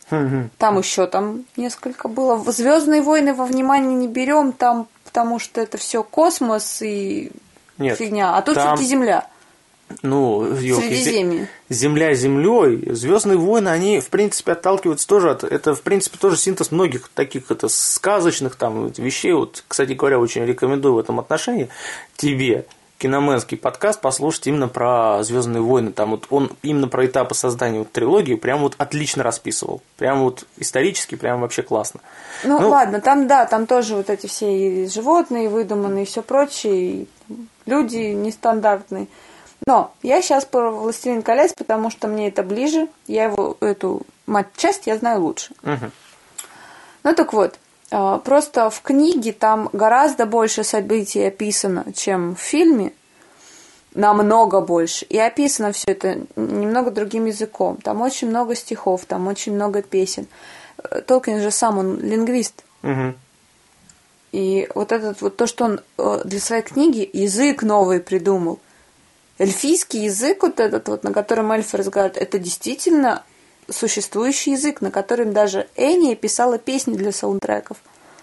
Там 0.59 0.79
еще 0.79 1.07
там 1.07 1.45
несколько 1.57 2.09
было. 2.09 2.39
Звездные 2.51 3.03
войны 3.03 3.33
во 3.33 3.45
внимание 3.45 3.95
не 3.95 4.09
берем, 4.09 4.53
там, 4.53 4.89
потому 5.13 5.39
что 5.39 5.61
это 5.61 5.77
все 5.77 6.03
космос 6.03 6.81
и 6.81 7.31
Нет, 7.77 7.99
фигня. 7.99 8.35
А 8.35 8.41
тут 8.41 8.55
там- 8.55 8.77
все-таки 8.77 8.89
Земля. 8.89 9.27
Ну, 10.01 10.57
Средиземье. 10.57 11.51
Земля 11.69 12.15
землей, 12.15 12.95
Звездные 12.95 13.37
войны, 13.37 13.69
они, 13.69 14.01
в 14.01 14.09
принципе, 14.09 14.53
отталкиваются 14.53 15.07
тоже 15.07 15.31
от... 15.31 15.45
Это, 15.45 15.75
в 15.75 15.83
принципе, 15.83 16.17
тоже 16.17 16.39
синтез 16.39 16.73
многих 16.73 17.11
таких 17.11 17.51
это 17.51 17.69
сказочных 17.69 18.57
там 18.57 18.89
вещей. 18.89 19.35
Вот, 19.35 19.63
кстати 19.69 19.93
говоря, 19.93 20.19
очень 20.19 20.47
рекомендую 20.47 20.95
в 20.95 20.99
этом 20.99 21.21
отношении 21.21 21.69
тебе 22.17 22.65
киноменский 23.03 23.57
подкаст 23.57 24.01
послушать 24.01 24.47
именно 24.47 24.69
про 24.69 25.25
Звездные 25.25 25.61
войны. 25.61 25.91
Там 25.91 26.13
вот 26.13 26.27
он 26.31 26.53
именно 26.63 26.87
про 26.87 27.05
этапы 27.05 27.35
создания 27.35 27.81
вот 27.81 27.91
трилогии 27.91 28.37
прям 28.37 28.61
вот 28.61 28.77
отлично 28.79 29.25
расписывал. 29.25 29.83
Прям 29.99 30.21
вот 30.21 30.47
исторически, 30.57 31.17
прям 31.17 31.41
вообще 31.41 31.63
классно. 31.63 31.99
Ну, 32.45 32.61
Ну, 32.61 32.69
ладно, 32.71 33.01
там 33.01 33.27
да, 33.27 33.45
там 33.47 33.67
тоже 33.67 33.97
вот 33.97 34.09
эти 34.09 34.29
все 34.29 34.85
и 34.85 34.87
животные 34.87 35.49
выдуманные 35.49 36.05
и 36.05 36.07
все 36.07 36.23
прочее, 36.23 36.77
и 36.77 37.09
люди 37.67 37.97
нестандартные. 37.97 39.09
Но 39.67 39.93
я 40.05 40.23
сейчас 40.23 40.45
про 40.45 40.71
«Властелин 40.71 41.23
колец», 41.23 41.53
потому 41.55 41.91
что 41.91 42.07
мне 42.07 42.29
это 42.29 42.45
ближе, 42.45 42.87
я 43.09 43.25
его, 43.25 43.57
эту 43.61 44.03
мать-часть 44.27 44.87
я 44.87 44.97
знаю 44.97 45.23
лучше. 45.23 45.55
Мгм. 45.63 45.91
Ну 47.03 47.15
так 47.15 47.33
вот, 47.33 47.59
просто 48.25 48.71
в 48.71 48.81
книге 48.81 49.33
там 49.33 49.69
гораздо 49.73 50.27
больше 50.27 50.65
событий 50.65 51.27
описано, 51.27 51.85
чем 51.95 52.35
в 52.35 52.41
фильме. 52.41 52.93
Намного 53.95 54.63
больше. 54.63 55.05
И 55.05 55.19
описано 55.19 55.73
все 55.73 55.91
это 55.91 56.23
немного 56.37 56.91
другим 56.91 57.27
языком. 57.27 57.77
Там 57.77 58.01
очень 58.01 58.31
много 58.31 58.55
стихов, 58.55 59.05
там 59.05 59.29
очень 59.29 59.55
много 59.55 59.83
песен. 59.83 60.27
Э, 60.83 61.03
Толкин 61.03 61.43
же 61.43 61.51
сам, 61.51 61.77
он 61.77 62.01
лингвист. 62.01 62.65
Мгм. 62.81 63.15
И 64.33 64.67
вот 64.75 64.93
этот 64.93 65.21
вот 65.21 65.37
то, 65.37 65.47
что 65.47 65.65
он 65.67 65.81
э, 65.99 66.23
для 66.25 66.41
своей 66.41 66.63
книги 66.63 67.09
язык 67.13 67.63
новый 67.63 68.01
придумал. 68.01 68.61
Эльфийский 69.39 70.05
язык 70.05 70.43
вот 70.43 70.59
этот 70.59 70.89
вот, 70.89 71.05
на 71.05 71.13
котором 71.13 71.53
эльфы 71.53 71.77
разговаривают, 71.77 72.17
это 72.17 72.39
действительно 72.39 73.25
существующий 73.69 74.53
язык, 74.53 74.81
на 74.81 74.91
котором 74.91 75.33
даже 75.33 75.67
Эния 75.77 76.15
писала 76.15 76.59
песни 76.59 76.95
для 76.95 77.13
саундтреков. 77.13 77.77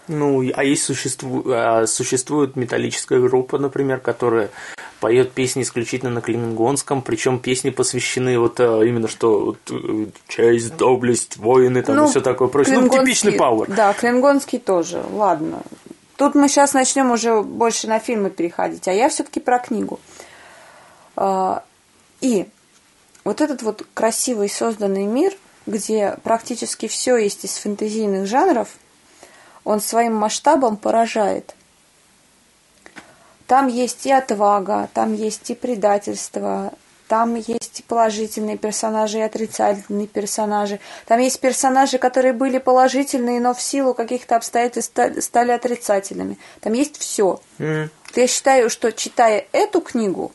Ну, 0.08 0.42
а 0.54 0.64
есть 0.64 0.82
существу... 0.82 1.44
а, 1.46 1.86
существует 1.86 2.56
металлическая 2.56 3.20
группа, 3.20 3.58
например, 3.58 4.00
которая 4.00 4.50
поет 4.98 5.32
песни 5.32 5.62
исключительно 5.62 6.10
на 6.10 6.20
клингонском, 6.20 7.00
причем 7.00 7.38
песни 7.38 7.70
посвящены 7.70 8.38
вот 8.38 8.58
а, 8.58 8.82
именно 8.82 9.08
что 9.08 9.40
вот, 9.40 9.58
э, 9.70 10.06
честь, 10.26 10.76
доблесть, 10.76 11.36
воины, 11.36 11.82
там 11.82 12.04
и 12.04 12.08
все 12.08 12.20
такое 12.20 12.48
прочее. 12.48 12.80
Ну, 12.80 12.88
типичный 12.88 13.32
пауэр. 13.32 13.70
Да, 13.70 13.92
клингонский 13.92 14.58
тоже. 14.58 15.02
Ладно. 15.12 15.62
Тут 16.16 16.34
мы 16.34 16.48
сейчас 16.48 16.74
начнем 16.74 17.12
уже 17.12 17.40
больше 17.42 17.86
на 17.86 17.98
фильмы 17.98 18.30
переходить, 18.30 18.86
а 18.88 18.92
я 18.92 19.08
все-таки 19.08 19.40
про 19.40 19.58
книгу. 19.58 20.00
А, 21.16 21.62
И 22.20 22.46
вот 23.30 23.40
этот 23.40 23.62
вот 23.62 23.86
красивый 23.94 24.48
созданный 24.48 25.04
мир, 25.04 25.32
где 25.64 26.16
практически 26.24 26.88
все 26.88 27.16
есть 27.16 27.44
из 27.44 27.58
фэнтезийных 27.58 28.26
жанров, 28.26 28.70
он 29.62 29.80
своим 29.80 30.16
масштабом 30.16 30.76
поражает. 30.76 31.54
Там 33.46 33.68
есть 33.68 34.04
и 34.04 34.10
отвага, 34.10 34.88
там 34.94 35.14
есть 35.14 35.48
и 35.48 35.54
предательство, 35.54 36.72
там 37.06 37.36
есть 37.36 37.78
и 37.78 37.82
положительные 37.84 38.58
персонажи, 38.58 39.18
и 39.18 39.22
отрицательные 39.22 40.08
персонажи. 40.08 40.80
Там 41.06 41.20
есть 41.20 41.38
персонажи, 41.38 41.98
которые 41.98 42.32
были 42.32 42.58
положительные, 42.58 43.38
но 43.38 43.54
в 43.54 43.62
силу 43.62 43.94
каких-то 43.94 44.34
обстоятельств 44.34 44.90
ста- 44.90 45.20
стали 45.20 45.52
отрицательными. 45.52 46.36
Там 46.60 46.72
есть 46.72 46.98
все. 46.98 47.40
М. 47.60 47.90
Я 48.16 48.26
считаю, 48.26 48.70
что 48.70 48.90
читая 48.90 49.46
эту 49.52 49.80
книгу, 49.80 50.32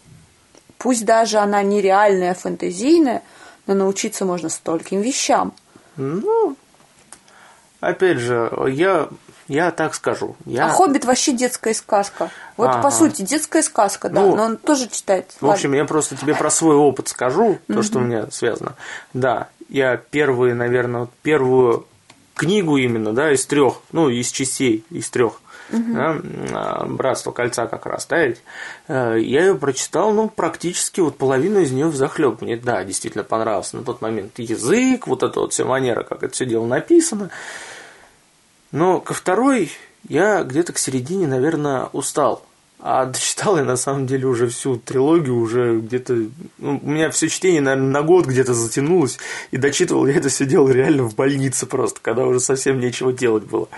пусть 0.86 1.04
даже 1.04 1.40
она 1.40 1.64
нереальная, 1.64 2.36
фэнтезийная, 2.36 3.24
но 3.66 3.74
научиться 3.74 4.24
можно 4.24 4.50
стольким 4.50 5.02
вещам. 5.02 5.52
Ну, 5.98 6.56
опять 7.80 8.20
же, 8.20 8.52
я, 8.68 9.10
я 9.48 9.72
так 9.72 9.96
скажу. 9.96 10.36
Я... 10.46 10.68
А 10.68 10.70
«Хоббит» 10.70 11.04
вообще 11.04 11.32
детская 11.32 11.74
сказка. 11.74 12.30
Вот, 12.56 12.70
Ага. 12.70 12.84
по 12.84 12.92
сути, 12.92 13.24
детская 13.24 13.64
сказка, 13.64 14.10
да, 14.10 14.22
Ну, 14.22 14.36
но 14.36 14.44
он 14.44 14.58
тоже 14.58 14.88
читает. 14.88 15.36
В 15.42 15.50
общем, 15.50 15.74
я 15.74 15.86
просто 15.86 16.16
тебе 16.18 16.36
про 16.36 16.52
свой 16.52 16.76
опыт 16.76 17.08
скажу, 17.08 17.58
то, 17.66 17.82
что 17.82 17.98
у 17.98 18.02
меня 18.02 18.30
связано. 18.30 18.76
Да, 19.16 19.48
я 19.70 19.98
первые, 19.98 20.54
наверное, 20.54 21.08
первую 21.24 21.88
книгу 22.36 22.78
именно, 22.78 23.12
да, 23.12 23.34
из 23.34 23.44
трех, 23.48 23.82
ну, 23.92 24.10
из 24.10 24.30
частей, 24.30 24.86
из 24.92 25.10
трех, 25.10 25.42
да, 25.70 26.22
а, 26.54 26.86
«Братство 26.86 27.32
кольца» 27.32 27.68
как 27.68 27.86
раз, 27.86 28.06
да, 28.06 28.26
ведь, 28.26 28.42
э, 28.88 29.18
я 29.20 29.46
ее 29.46 29.56
прочитал, 29.56 30.12
ну, 30.12 30.30
практически 30.30 31.00
вот 31.00 31.18
половину 31.18 31.60
из 31.60 31.72
нее 31.72 31.88
взахлеб. 31.88 32.42
Мне, 32.42 32.58
да, 32.58 32.84
действительно 32.84 33.24
понравился 33.24 33.78
на 33.78 33.84
тот 33.84 34.02
момент 34.02 34.38
язык, 34.38 35.08
вот 35.08 35.24
эта 35.24 35.40
вот 35.40 35.54
вся 35.54 35.66
манера, 35.66 36.04
как 36.04 36.24
это 36.24 36.34
все 36.34 36.46
дело 36.46 36.66
написано. 36.66 37.30
Но 38.72 39.00
ко 39.00 39.14
второй 39.14 39.72
я 40.08 40.44
где-то 40.44 40.74
к 40.74 40.78
середине, 40.78 41.28
наверное, 41.28 41.86
устал. 41.94 42.46
А 42.80 43.06
дочитал 43.06 43.58
я 43.58 43.64
на 43.64 43.78
самом 43.78 44.06
деле 44.06 44.28
уже 44.28 44.48
всю 44.48 44.78
трилогию, 44.78 45.38
уже 45.38 45.80
где-то... 45.80 46.28
ну, 46.58 46.80
у 46.84 46.88
меня 46.88 47.10
все 47.10 47.30
чтение, 47.30 47.62
наверное, 47.62 47.90
на 47.90 48.02
год 48.04 48.26
где-то 48.28 48.54
затянулось. 48.54 49.18
И 49.52 49.58
дочитывал 49.58 50.06
я 50.06 50.16
это 50.16 50.30
все 50.30 50.46
дело 50.46 50.70
реально 50.70 51.04
в 51.04 51.16
больнице 51.16 51.66
просто, 51.66 52.00
когда 52.02 52.26
уже 52.26 52.40
совсем 52.40 52.80
нечего 52.80 53.12
делать 53.12 53.46
было. 53.46 53.70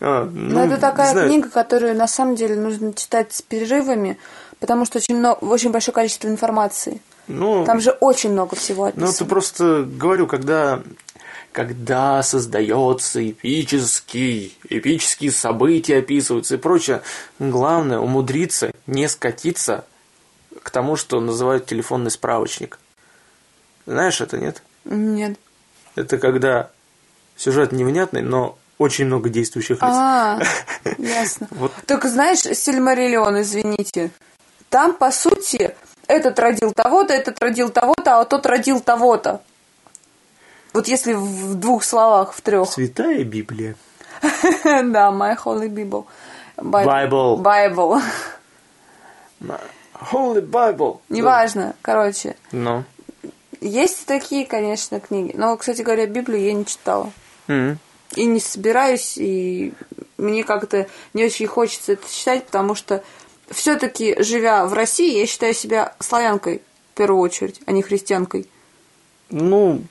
А, 0.00 0.24
Но 0.24 0.60
ну, 0.60 0.66
это 0.66 0.78
такая 0.78 1.12
знаю. 1.12 1.28
книга, 1.28 1.50
которую 1.50 1.94
на 1.96 2.06
самом 2.06 2.36
деле 2.36 2.56
нужно 2.56 2.92
читать 2.92 3.32
с 3.32 3.42
перерывами, 3.42 4.18
Потому 4.60 4.84
что 4.86 4.98
очень, 4.98 5.16
много, 5.16 5.38
очень 5.44 5.70
большое 5.70 5.94
количество 5.94 6.28
информации. 6.28 7.00
Ну, 7.28 7.64
Там 7.64 7.80
же 7.80 7.90
очень 7.90 8.32
много 8.32 8.56
всего 8.56 8.84
описано. 8.84 9.06
Ну, 9.06 9.12
ты 9.12 9.24
просто 9.24 9.84
говорю, 9.84 10.26
когда, 10.26 10.82
когда 11.52 12.22
создается 12.22 13.28
эпический, 13.28 14.56
эпические 14.68 15.30
события 15.32 15.98
описываются 15.98 16.54
и 16.54 16.58
прочее, 16.58 17.02
главное 17.38 17.98
умудриться 17.98 18.70
не 18.86 19.08
скатиться 19.08 19.84
к 20.62 20.70
тому, 20.70 20.96
что 20.96 21.20
называют 21.20 21.66
телефонный 21.66 22.10
справочник. 22.10 22.78
Знаешь 23.84 24.20
это, 24.20 24.38
нет? 24.38 24.62
Нет. 24.84 25.38
Это 25.96 26.18
когда 26.18 26.70
сюжет 27.36 27.72
невнятный, 27.72 28.22
но 28.22 28.56
очень 28.78 29.06
много 29.06 29.28
действующих 29.30 29.82
лиц. 29.82 29.90
А, 29.90 30.38
ясно. 30.98 31.48
Вот. 31.50 31.72
Только 31.86 32.08
знаешь, 32.08 32.40
Сильмариллион, 32.40 33.40
извините, 33.40 34.10
там, 34.68 34.92
по 34.92 35.10
сути, 35.10 35.74
этот 36.06 36.38
родил 36.38 36.72
того-то, 36.72 37.14
этот 37.14 37.40
родил 37.42 37.70
того-то, 37.70 38.20
а 38.20 38.24
тот 38.24 38.46
родил 38.46 38.80
того-то. 38.80 39.40
Вот 40.72 40.88
если 40.88 41.14
в 41.14 41.54
двух 41.54 41.84
словах, 41.84 42.34
в 42.34 42.40
трех. 42.42 42.70
Святая 42.70 43.24
Библия. 43.24 43.76
Да, 44.64 45.10
My 45.10 45.36
Holy 45.42 45.68
Bible. 45.68 46.04
Bible. 46.56 47.42
Bible. 47.42 48.02
Holy 49.94 50.42
Bible. 50.42 51.00
Неважно, 51.08 51.74
короче. 51.82 52.36
Ну. 52.52 52.84
Есть 53.60 54.06
такие, 54.06 54.46
конечно, 54.46 55.00
книги. 55.00 55.32
Но, 55.34 55.56
кстати 55.56 55.82
говоря, 55.82 56.06
Библию 56.06 56.42
я 56.42 56.52
не 56.52 56.66
читала. 56.66 57.10
Мгм. 57.46 57.78
И 58.14 58.24
не 58.24 58.40
собираюсь, 58.40 59.18
и 59.18 59.72
мне 60.16 60.44
как-то 60.44 60.88
не 61.12 61.24
очень 61.24 61.46
хочется 61.46 61.92
это 61.92 62.12
читать, 62.12 62.46
потому 62.46 62.74
что 62.74 63.02
все-таки, 63.50 64.16
живя 64.22 64.66
в 64.66 64.72
России, 64.72 65.18
я 65.18 65.26
считаю 65.26 65.54
себя 65.54 65.94
славянкой 66.00 66.62
в 66.92 66.96
первую 66.96 67.20
очередь, 67.20 67.60
а 67.66 67.72
не 67.72 67.82
христианкой. 67.82 68.48
Ну, 69.30 69.82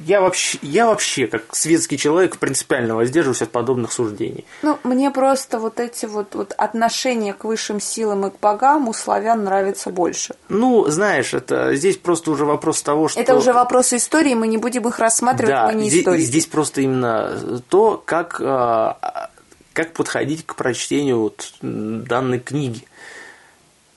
я 0.00 0.20
вообще, 0.20 0.58
я 0.62 0.86
вообще, 0.86 1.26
как 1.26 1.54
светский 1.54 1.96
человек, 1.96 2.38
принципиально 2.38 2.96
воздерживаюсь 2.96 3.42
от 3.42 3.50
подобных 3.50 3.92
суждений. 3.92 4.44
Ну, 4.62 4.78
мне 4.82 5.10
просто 5.10 5.58
вот 5.60 5.78
эти 5.78 6.06
вот, 6.06 6.34
вот 6.34 6.52
отношения 6.52 7.32
к 7.32 7.44
высшим 7.44 7.80
силам 7.80 8.26
и 8.26 8.30
к 8.30 8.40
богам 8.40 8.88
у 8.88 8.92
славян 8.92 9.44
нравятся 9.44 9.90
больше. 9.90 10.34
Ну, 10.48 10.88
знаешь, 10.88 11.32
это 11.32 11.74
здесь 11.76 11.96
просто 11.96 12.32
уже 12.32 12.44
вопрос 12.44 12.82
того, 12.82 13.08
что... 13.08 13.20
Это 13.20 13.36
уже 13.36 13.52
вопросы 13.52 13.96
истории, 13.96 14.34
мы 14.34 14.48
не 14.48 14.58
будем 14.58 14.86
их 14.88 14.98
рассматривать, 14.98 15.54
Да, 15.54 15.66
мы 15.66 15.74
не 15.74 15.88
здесь, 15.88 16.00
историки. 16.00 16.24
здесь 16.24 16.46
просто 16.46 16.80
именно 16.80 17.62
то, 17.68 18.02
как, 18.04 18.40
а, 18.40 19.30
как 19.72 19.92
подходить 19.92 20.44
к 20.44 20.56
прочтению 20.56 21.20
вот 21.20 21.52
данной 21.60 22.40
книги. 22.40 22.82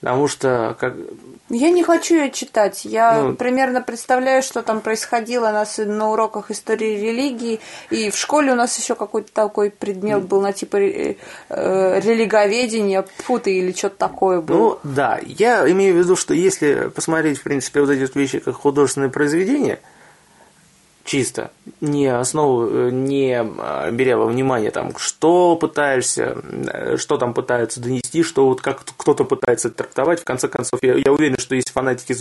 Потому 0.08 0.30
что, 0.30 0.78
как, 0.80 0.96
Я 1.50 1.70
не 1.70 1.84
хочу 1.84 2.16
ее 2.16 2.32
читать. 2.32 2.86
Я 2.86 3.22
Ну. 3.22 3.36
примерно 3.36 3.82
представляю, 3.82 4.42
что 4.42 4.62
там 4.62 4.80
происходило 4.80 5.50
у 5.50 5.52
нас 5.52 5.78
на 5.80 6.12
уроках 6.12 6.50
истории 6.50 6.98
религии. 6.98 7.60
И 7.90 8.10
в 8.10 8.18
школе 8.18 8.54
у 8.54 8.56
нас 8.56 8.78
еще 8.80 8.96
какой-то 8.96 9.34
такой 9.34 9.70
предмет 9.70 10.24
был 10.24 10.40
на 10.40 10.54
типа 10.54 10.78
э, 10.78 11.16
э, 11.50 12.00
религоведения, 12.00 13.06
футы 13.18 13.58
или 13.58 13.74
что-то 13.74 13.98
такое 13.98 14.40
было. 14.40 14.58
Ну, 14.58 14.80
да, 14.84 15.20
я 15.26 15.70
имею 15.70 15.94
в 15.94 15.98
виду, 15.98 16.16
что 16.16 16.34
если 16.34 16.90
посмотреть, 16.96 17.40
в 17.40 17.44
принципе, 17.44 17.82
вот 17.82 17.90
эти 17.90 18.02
вот 18.02 18.16
вещи 18.16 18.40
как 18.40 18.56
художественные 18.56 19.10
произведения, 19.10 19.80
чисто, 21.08 21.52
не 21.82 22.08
основу, 22.08 22.68
э, 22.70 22.90
не 22.92 23.40
а, 23.40 23.90
беря 23.92 24.18
во 24.18 24.26
внимание 24.26 24.72
там, 24.72 24.92
что 24.98 25.56
пытаешься, 25.56 26.38
э, 26.44 26.98
что 26.98 27.18
там 27.18 27.34
пытаются 27.34 27.80
донести, 27.80 28.24
что 28.24 28.46
вот 28.46 28.62
как 28.62 28.84
кто-то 29.08 29.24
пытается 29.24 29.70
это 29.70 29.78
трактовать, 29.78 30.20
в 30.20 30.26
конце 30.26 30.50
концов, 30.50 30.82
я, 30.84 30.96
я 30.96 31.14
уверен, 31.14 31.38
что 31.38 31.56
есть 31.56 31.72
фанатики 31.72 32.14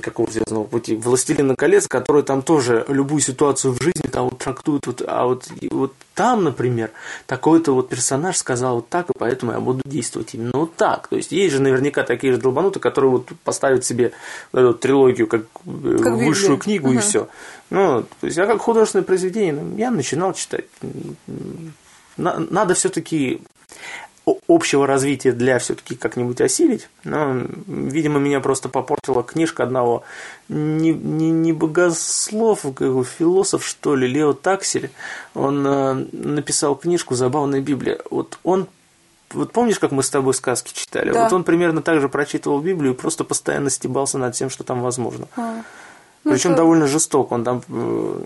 какого 0.00 0.30
звездного 0.30 0.62
пути, 0.62 0.94
Властелина 0.94 1.56
колец, 1.56 1.88
которые 1.88 2.22
там 2.22 2.42
тоже 2.42 2.84
любую 2.86 3.20
ситуацию 3.20 3.72
в 3.72 3.82
жизни 3.82 4.06
там 4.08 4.26
вот 4.26 4.38
трактуют, 4.38 4.86
вот, 4.86 5.02
а 5.04 5.24
вот, 5.26 5.48
и 5.60 5.68
вот 5.72 5.92
там, 6.14 6.44
например, 6.44 6.92
такой-то 7.26 7.74
вот 7.74 7.88
персонаж 7.88 8.36
сказал 8.36 8.76
вот 8.76 8.88
так, 8.88 9.10
и 9.10 9.12
поэтому 9.18 9.50
я 9.50 9.58
буду 9.58 9.80
действовать 9.84 10.34
именно 10.34 10.52
вот 10.54 10.76
так. 10.76 11.08
То 11.08 11.16
есть 11.16 11.32
есть 11.32 11.52
же 11.52 11.60
наверняка 11.60 12.04
такие 12.04 12.32
же 12.34 12.38
долбануты, 12.38 12.78
которые 12.78 13.10
вот 13.10 13.30
поставят 13.42 13.84
себе 13.84 14.12
эту 14.52 14.74
трилогию 14.74 15.26
как, 15.26 15.40
э, 15.66 15.98
Как 16.00 16.12
высшую 16.14 16.56
Библию. 16.56 16.58
книгу 16.60 16.92
и 16.92 16.96
Ага. 16.98 17.04
все. 17.04 17.28
Ну, 17.70 18.02
то 18.20 18.26
есть 18.26 18.36
я 18.36 18.46
как 18.46 18.60
художественное 18.60 19.04
произведение, 19.04 19.54
ну, 19.54 19.76
я 19.76 19.90
начинал 19.90 20.34
читать. 20.34 20.66
На- 22.16 22.38
надо 22.38 22.74
все-таки 22.74 23.42
общего 24.48 24.86
развития 24.86 25.32
для 25.32 25.58
все-таки 25.58 25.96
как-нибудь 25.96 26.40
осилить. 26.40 26.88
Но, 27.04 27.42
видимо, 27.66 28.18
меня 28.18 28.40
просто 28.40 28.68
попортила 28.68 29.22
книжка 29.22 29.64
одного 29.64 30.02
не, 30.48 30.92
не, 30.92 31.30
не 31.30 31.52
богослов, 31.52 32.62
как 32.74 33.06
философ, 33.06 33.64
что 33.64 33.96
ли, 33.96 34.06
Лео 34.06 34.32
Таксель. 34.32 34.90
Он 35.34 35.66
э, 35.66 35.94
написал 36.12 36.74
книжку 36.76 37.14
«Забавная 37.14 37.60
Библия». 37.60 38.00
Вот 38.10 38.38
он 38.44 38.68
вот 39.32 39.52
помнишь, 39.52 39.80
как 39.80 39.90
мы 39.90 40.02
с 40.02 40.10
тобой 40.10 40.32
сказки 40.32 40.72
читали? 40.72 41.12
Да. 41.12 41.24
Вот 41.24 41.32
он 41.32 41.42
примерно 41.44 41.82
так 41.82 42.00
же 42.00 42.08
прочитывал 42.08 42.60
Библию 42.60 42.94
и 42.94 42.96
просто 42.96 43.24
постоянно 43.24 43.68
стебался 43.68 44.16
над 44.16 44.34
тем, 44.34 44.48
что 44.48 44.62
там 44.62 44.80
возможно. 44.80 45.26
А. 45.36 45.62
Ну, 46.22 46.32
Причем 46.32 46.50
это 46.50 46.58
довольно 46.58 46.86
жестоко. 46.86 47.34
Он 47.34 47.44
там 47.44 47.62
э, 47.68 48.22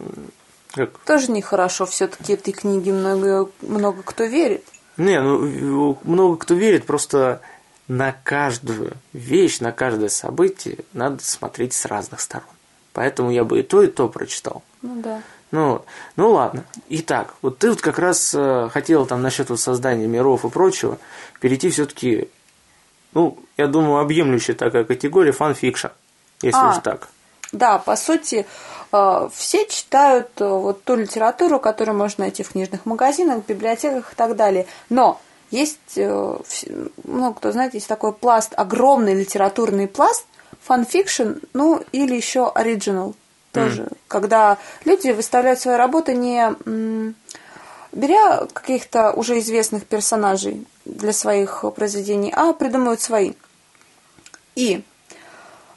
как 0.72 0.98
Тоже 0.98 1.30
нехорошо. 1.32 1.86
Все-таки 1.86 2.34
этой 2.34 2.52
книге 2.52 2.92
много, 2.92 3.50
много 3.62 4.02
кто 4.02 4.24
верит. 4.24 4.64
Не, 4.98 5.20
ну 5.20 5.98
много 6.04 6.36
кто 6.36 6.54
верит, 6.54 6.86
просто 6.86 7.40
на 7.86 8.14
каждую 8.24 8.92
вещь, 9.12 9.60
на 9.60 9.72
каждое 9.72 10.08
событие 10.10 10.78
надо 10.92 11.24
смотреть 11.24 11.72
с 11.72 11.86
разных 11.86 12.20
сторон. 12.20 12.48
Поэтому 12.92 13.30
я 13.30 13.44
бы 13.44 13.60
и 13.60 13.62
то, 13.62 13.82
и 13.82 13.86
то 13.86 14.08
прочитал. 14.08 14.62
Ну 14.82 15.00
да. 15.00 15.22
Ну, 15.50 15.82
ну 16.16 16.32
ладно. 16.32 16.64
Итак, 16.88 17.34
вот 17.40 17.58
ты 17.58 17.70
вот 17.70 17.80
как 17.80 17.98
раз 17.98 18.34
э, 18.34 18.68
хотел 18.70 19.06
там 19.06 19.22
насчет 19.22 19.48
вот 19.48 19.60
создания 19.60 20.06
миров 20.06 20.44
и 20.44 20.50
прочего 20.50 20.98
перейти 21.40 21.70
все-таки, 21.70 22.28
ну, 23.14 23.38
я 23.56 23.66
думаю, 23.66 24.00
объемлющая 24.00 24.54
такая 24.54 24.84
категория 24.84 25.32
фанфикшн, 25.32 25.88
если 26.42 26.58
А. 26.58 26.70
уж 26.70 26.82
так. 26.82 27.08
Да, 27.52 27.78
по 27.78 27.96
сути, 27.96 28.46
все 28.90 29.66
читают 29.66 30.28
э, 30.40 30.48
вот 30.48 30.82
ту 30.84 30.94
литературу, 30.96 31.60
которую 31.60 31.96
можно 31.96 32.24
найти 32.24 32.42
в 32.42 32.52
книжных 32.52 32.86
магазинах, 32.86 33.44
библиотеках 33.46 34.12
и 34.12 34.16
так 34.16 34.36
далее. 34.36 34.66
Но 34.88 35.20
есть, 35.50 35.96
э, 35.96 36.36
много 37.04 37.34
кто 37.36 37.52
знает, 37.52 37.74
есть 37.74 37.88
такой 37.88 38.12
пласт, 38.12 38.52
огромный 38.56 39.14
литературный 39.14 39.88
пласт, 39.88 40.24
фанфикшн, 40.62 41.32
ну 41.52 41.82
или 41.92 42.14
еще 42.14 42.48
оригинал 42.48 43.14
тоже, 43.52 43.88
когда 44.08 44.58
люди 44.84 45.10
выставляют 45.10 45.60
свои 45.60 45.76
работы 45.76 46.14
не 46.14 46.54
беря 47.92 48.46
каких-то 48.52 49.12
уже 49.12 49.38
известных 49.38 49.86
персонажей 49.86 50.66
для 50.84 51.12
своих 51.12 51.64
произведений, 51.74 52.32
а 52.34 52.52
придумывают 52.52 53.00
свои. 53.00 53.32
И 54.54 54.82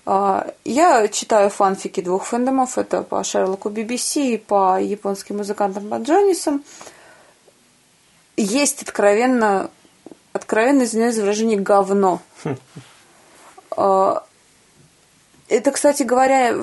Я 0.06 1.08
читаю 1.10 1.50
фанфики 1.50 2.02
двух 2.02 2.26
фэндомов. 2.26 2.78
Это 2.78 3.04
по 3.04 3.24
Шерлоку 3.24 3.70
BBC 3.70 4.34
и 4.34 4.38
по 4.38 4.80
японским 4.82 5.38
музыкантам 5.38 5.90
по 5.90 5.96
Джоннисам. 5.96 6.64
Есть 8.38 8.82
откровенно, 8.82 9.70
откровенно, 10.34 10.84
извиняюсь 10.84 11.16
за 11.16 11.22
выражение, 11.22 11.60
говно. 11.60 12.22
А, 13.78 14.26
Это, 15.52 15.72
кстати 15.72 16.04
говоря, 16.04 16.56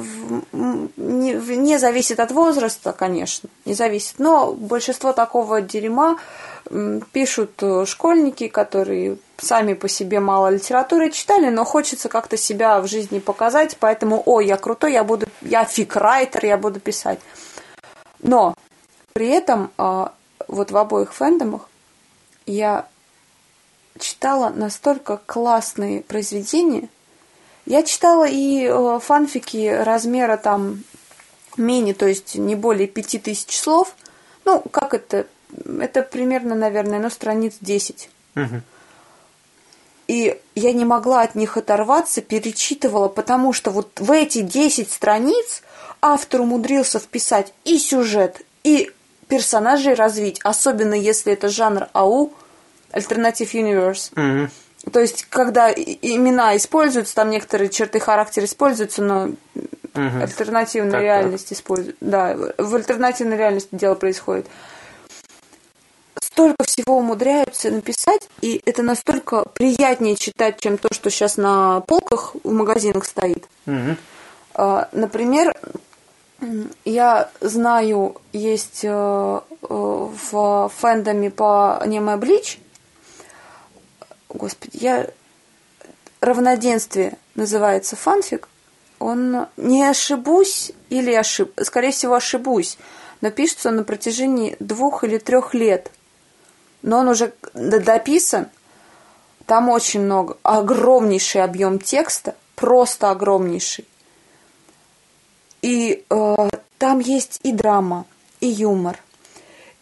не, 0.53 1.33
не 1.33 1.79
зависит 1.79 2.20
от 2.20 2.31
возраста, 2.33 2.92
конечно, 2.92 3.51
не 3.66 3.74
зависит. 3.74 4.18
Но 4.18 4.53
большинство 4.55 5.12
такого 5.12 5.61
дерьма 5.61 6.16
пишут 7.12 7.62
э, 7.62 7.85
школьники, 7.87 8.48
которые 8.48 9.18
сами 9.38 9.74
по 9.74 9.88
себе 9.88 10.20
мало 10.20 10.48
литературы 10.48 11.11
читали, 11.11 11.48
но 11.48 11.64
хочется 11.64 12.09
как-то 12.09 12.37
себя 12.37 12.81
в 12.81 12.87
жизни 12.87 13.18
показать, 13.18 13.76
поэтому, 13.78 14.22
о, 14.26 14.40
я 14.40 14.57
крутой, 14.57 14.92
я 14.92 15.04
буду, 15.04 15.26
я 15.40 15.64
фикрайтер, 15.64 16.44
я 16.44 16.59
буду 16.59 16.81
писать. 16.81 17.20
Но 18.20 18.54
при 19.12 19.28
этом 19.28 19.70
а, 19.78 20.12
вот 20.48 20.70
в 20.70 20.76
обоих 20.76 21.14
фэндомах 21.14 21.68
я 22.46 22.87
читала 23.98 24.50
настолько 24.50 25.20
классные 25.26 26.02
произведения. 26.02 26.88
Я 27.66 27.83
читала 27.83 28.26
и 28.26 28.64
э, 28.64 28.98
фанфики 29.02 29.68
размера 29.68 30.37
там 30.37 30.85
мини, 31.57 31.92
то 31.92 32.07
есть 32.07 32.35
не 32.37 32.54
более 32.54 32.87
пяти 32.87 33.18
тысяч 33.18 33.59
слов. 33.59 33.94
Ну, 34.44 34.61
как 34.70 34.94
это? 34.94 35.26
Это 35.80 36.02
примерно, 36.02 36.54
наверное, 36.54 36.98
ну, 36.98 37.11
страниц 37.11 37.54
10. 37.61 38.11
Мгм. 38.34 38.62
И 40.06 40.40
я 40.54 40.72
не 40.72 40.84
могла 40.84 41.22
от 41.22 41.34
них 41.34 41.56
оторваться, 41.56 42.22
перечитывала, 42.22 43.08
потому 43.08 43.52
что 43.52 43.70
вот 43.70 44.00
в 44.00 44.11
эти 44.11 44.40
10 44.40 44.90
страниц 44.90 45.62
автор 46.00 46.40
умудрился 46.40 46.98
вписать 46.98 47.52
и 47.64 47.78
сюжет, 47.78 48.40
и 48.64 48.90
персонажей 49.28 49.94
развить, 49.94 50.40
особенно 50.42 50.94
если 50.94 51.34
это 51.34 51.48
жанр 51.48 51.88
АУ, 51.92 52.32
Alternative 52.92 53.52
Universe. 53.52 54.11
Мгм. 54.14 54.50
То 54.92 55.00
есть, 55.00 55.26
когда 55.28 55.70
имена 55.70 56.56
используются, 56.56 57.14
там 57.14 57.30
некоторые 57.30 57.68
черты 57.68 58.00
характера 58.00 58.46
используются, 58.46 59.02
но 59.02 59.24
угу. 59.24 60.22
альтернативная 60.22 60.92
так, 60.92 61.02
реальность 61.02 61.52
используется. 61.52 61.98
Да, 62.00 62.37
в 62.56 62.74
альтернативной 62.74 63.37
реальности 63.37 63.68
дело 63.72 63.94
происходит. 63.94 64.46
Столько 66.38 66.62
всего 66.66 66.98
умудряются 66.98 67.68
написать, 67.68 68.29
и 68.42 68.62
это 68.64 68.85
настолько 68.85 69.44
приятнее 69.44 70.14
читать, 70.14 70.61
чем 70.61 70.79
то, 70.79 70.87
что 70.94 71.11
сейчас 71.11 71.37
на 71.37 71.81
полках 71.81 72.37
в 72.44 72.53
магазинах 72.53 73.07
стоит. 73.07 73.48
Угу. 73.66 74.87
Например, 74.92 75.53
я 76.85 77.29
знаю, 77.40 78.20
есть 78.33 78.85
э, 78.85 78.88
э, 78.88 79.66
в 79.68 80.72
фэндоме 80.77 81.33
по 81.33 81.83
Немая 81.85 82.16
Блич, 82.16 82.61
господи, 84.29 84.77
я 84.77 85.11
равноденствие 86.20 87.18
называется 87.35 87.96
фанфик. 87.96 88.48
Он 89.01 89.48
не 89.57 89.83
ошибусь 89.83 90.70
или 90.88 91.12
ошиб, 91.14 91.51
скорее 91.64 91.90
всего 91.90 92.14
ошибусь, 92.14 92.79
но 93.22 93.33
пишется 93.33 93.70
он 93.70 93.77
на 93.77 93.83
протяжении 93.83 94.55
двух 94.61 95.03
или 95.03 95.18
трех 95.18 95.53
лет. 95.53 95.90
Но 96.83 96.99
он 96.99 97.09
уже 97.09 97.33
дописан, 97.55 98.49
там 99.47 99.69
очень 99.69 100.01
много, 100.01 100.37
огромнейший 100.43 101.43
объем 101.43 101.79
текста, 101.79 102.35
просто 102.55 103.11
огромнейший. 103.11 103.87
И 105.62 106.05
э, 106.09 106.49
там 106.79 107.01
есть 107.01 107.41
и 107.43 107.53
драма, 107.53 108.07
и 108.41 108.47
юмор, 108.47 108.99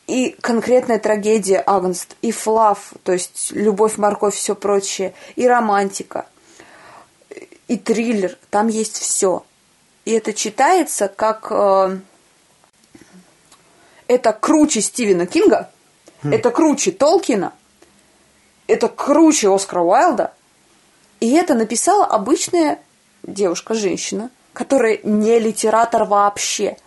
и 0.06 0.30
конкретная 0.40 0.98
трагедия 0.98 1.62
Агнст, 1.66 2.16
и 2.22 2.30
флав, 2.30 2.94
то 3.02 3.12
есть 3.12 3.50
любовь, 3.50 3.98
морковь, 3.98 4.34
все 4.34 4.54
прочее, 4.54 5.14
и 5.34 5.46
романтика, 5.46 6.26
и 7.68 7.76
триллер, 7.76 8.38
там 8.50 8.68
есть 8.68 8.96
все. 8.96 9.44
И 10.04 10.12
это 10.12 10.32
читается 10.32 11.08
как... 11.08 11.48
Э, 11.50 11.98
это 14.06 14.32
круче 14.32 14.80
Стивена 14.80 15.26
Кинга. 15.26 15.70
Это 16.32 16.50
круче 16.50 16.92
Толкина, 16.92 17.52
это 18.66 18.88
круче 18.88 19.54
Оскара 19.54 19.80
Уайлда, 19.80 20.32
и 21.20 21.32
это 21.32 21.54
написала 21.54 22.04
обычная 22.04 22.78
девушка-женщина, 23.22 24.30
которая 24.52 25.00
не 25.02 25.38
литератор 25.38 26.04
вообще– 26.04 26.76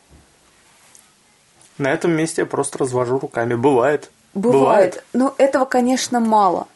на 1.79 1.93
этом 1.93 2.11
месте 2.11 2.41
я 2.41 2.45
просто 2.45 2.77
развожу 2.77 3.19
руками. 3.19 3.55
Бывает. 3.55 4.11
Бывает. 4.33 4.59
Бывает. 4.59 5.03
Ну, 5.13 5.33
этого, 5.37 5.65
конечно, 5.65 6.19
мало. 6.19 6.67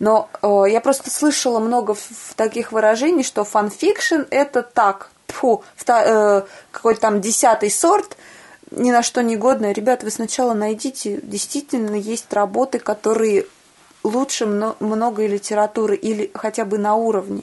Но 0.00 0.28
э, 0.42 0.64
я 0.68 0.80
просто 0.80 1.10
слышала 1.10 1.60
много 1.60 1.94
в, 1.94 2.34
таких 2.34 2.72
выражений, 2.72 3.22
что 3.22 3.44
фанфикшн 3.44 4.22
это 4.30 4.62
так, 4.62 5.10
фу, 5.28 5.62
э, 5.86 6.42
какой-то 6.72 7.00
там 7.00 7.20
десятый 7.20 7.70
сорт, 7.70 8.16
ни 8.76 8.90
на 8.90 9.02
что 9.02 9.22
не 9.22 9.36
годное. 9.36 9.72
Ребят, 9.72 10.02
вы 10.02 10.10
сначала 10.10 10.54
найдите, 10.54 11.20
действительно 11.22 11.94
есть 11.94 12.32
работы, 12.32 12.78
которые 12.78 13.46
лучше 14.02 14.46
мно, 14.46 14.76
многой 14.80 15.26
литературы 15.28 15.96
или 15.96 16.30
хотя 16.34 16.64
бы 16.64 16.78
на 16.78 16.94
уровне. 16.94 17.42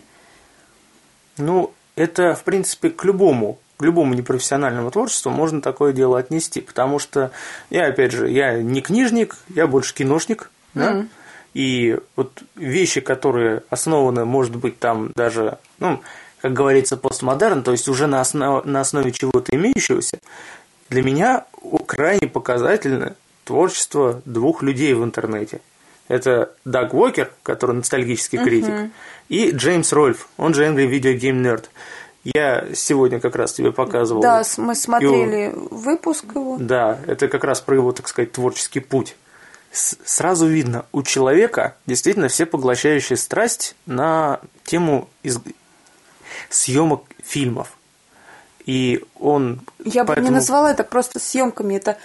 Ну, 1.37 1.71
это, 1.95 2.35
в 2.35 2.43
принципе, 2.43 2.89
к 2.89 3.03
любому 3.03 3.59
к 3.79 3.83
любому 3.83 4.13
непрофессиональному 4.13 4.91
творчеству 4.91 5.31
можно 5.31 5.61
такое 5.61 5.93
дело 5.93 6.19
отнести, 6.19 6.59
потому 6.59 6.99
что 6.99 7.31
я, 7.69 7.87
опять 7.87 8.11
же, 8.11 8.29
я 8.29 8.61
не 8.61 8.81
книжник, 8.81 9.37
я 9.47 9.67
больше 9.67 9.95
киношник, 9.95 10.51
да, 10.73 10.95
mm. 10.95 11.07
и 11.53 11.97
вот 12.17 12.43
вещи, 12.55 12.99
которые 12.99 13.63
основаны, 13.69 14.25
может 14.25 14.53
быть, 14.57 14.79
там 14.79 15.13
даже, 15.15 15.59
ну, 15.79 16.01
как 16.41 16.51
говорится, 16.51 16.97
постмодерн, 16.97 17.63
то 17.63 17.71
есть 17.71 17.87
уже 17.87 18.07
на, 18.07 18.19
основ, 18.19 18.65
на 18.65 18.81
основе 18.81 19.13
чего-то 19.13 19.55
имеющегося, 19.55 20.19
для 20.89 21.03
меня 21.03 21.45
крайне 21.85 22.27
показательно 22.27 23.15
творчество 23.43 24.21
двух 24.25 24.61
людей 24.61 24.93
в 24.93 25.03
интернете. 25.03 25.61
Это 26.07 26.51
Даг 26.65 26.93
Уокер, 26.93 27.31
который 27.43 27.75
ностальгический 27.75 28.39
критик, 28.39 28.69
uh-huh. 28.69 28.91
и 29.29 29.51
Джеймс 29.51 29.93
Рольф, 29.93 30.27
он 30.37 30.55
же 30.55 30.65
Angry 30.65 30.89
Video 30.89 31.15
Game 31.15 31.41
Nerd. 31.43 31.65
Я 32.23 32.65
сегодня 32.73 33.19
как 33.19 33.35
раз 33.35 33.53
тебе 33.53 33.71
показывал. 33.71 34.21
Да, 34.21 34.43
мы 34.57 34.75
смотрели 34.75 35.51
его... 35.51 35.67
выпуск 35.71 36.25
его. 36.35 36.57
Да, 36.59 36.99
это 37.07 37.27
как 37.27 37.43
раз 37.43 37.61
про 37.61 37.75
его, 37.75 37.91
так 37.91 38.07
сказать, 38.07 38.31
творческий 38.31 38.79
путь. 38.79 39.15
С 39.71 39.97
сразу 40.03 40.47
видно, 40.47 40.85
у 40.91 41.03
человека 41.03 41.75
действительно 41.85 42.27
все 42.27 42.45
поглощающая 42.45 43.15
страсть 43.15 43.75
на 43.85 44.41
тему 44.63 45.09
из... 45.21 45.39
съемок 46.49 47.03
фильмов. 47.23 47.77
И 48.65 49.03
он... 49.19 49.61
Я 49.83 50.05
поэтому... 50.05 50.27
бы 50.27 50.33
не 50.33 50.35
назвала 50.35 50.71
это 50.71 50.83
просто 50.83 51.19
съемками, 51.19 51.75
это, 51.75 51.97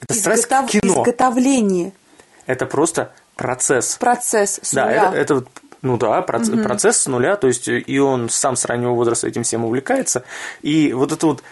это 0.00 0.14
изготов... 0.14 0.70
кино. 0.70 1.02
изготовление. 1.02 1.92
Это 2.46 2.66
просто 2.66 3.12
процесс. 3.36 3.96
Процесс. 3.98 4.60
Да, 4.72 4.90
это, 4.90 5.16
это 5.16 5.34
вот 5.36 5.48
ну 5.82 5.96
да, 5.98 6.20
проц- 6.22 6.52
угу. 6.52 6.62
процесс 6.62 7.02
с 7.02 7.06
нуля, 7.06 7.36
то 7.36 7.46
есть 7.46 7.68
и 7.68 7.98
он 7.98 8.28
сам 8.28 8.56
с 8.56 8.64
раннего 8.64 8.92
возраста 8.92 9.28
этим 9.28 9.44
всем 9.44 9.64
увлекается. 9.64 10.24
И 10.62 10.92
вот 10.92 11.12
это 11.12 11.26
вот 11.26 11.42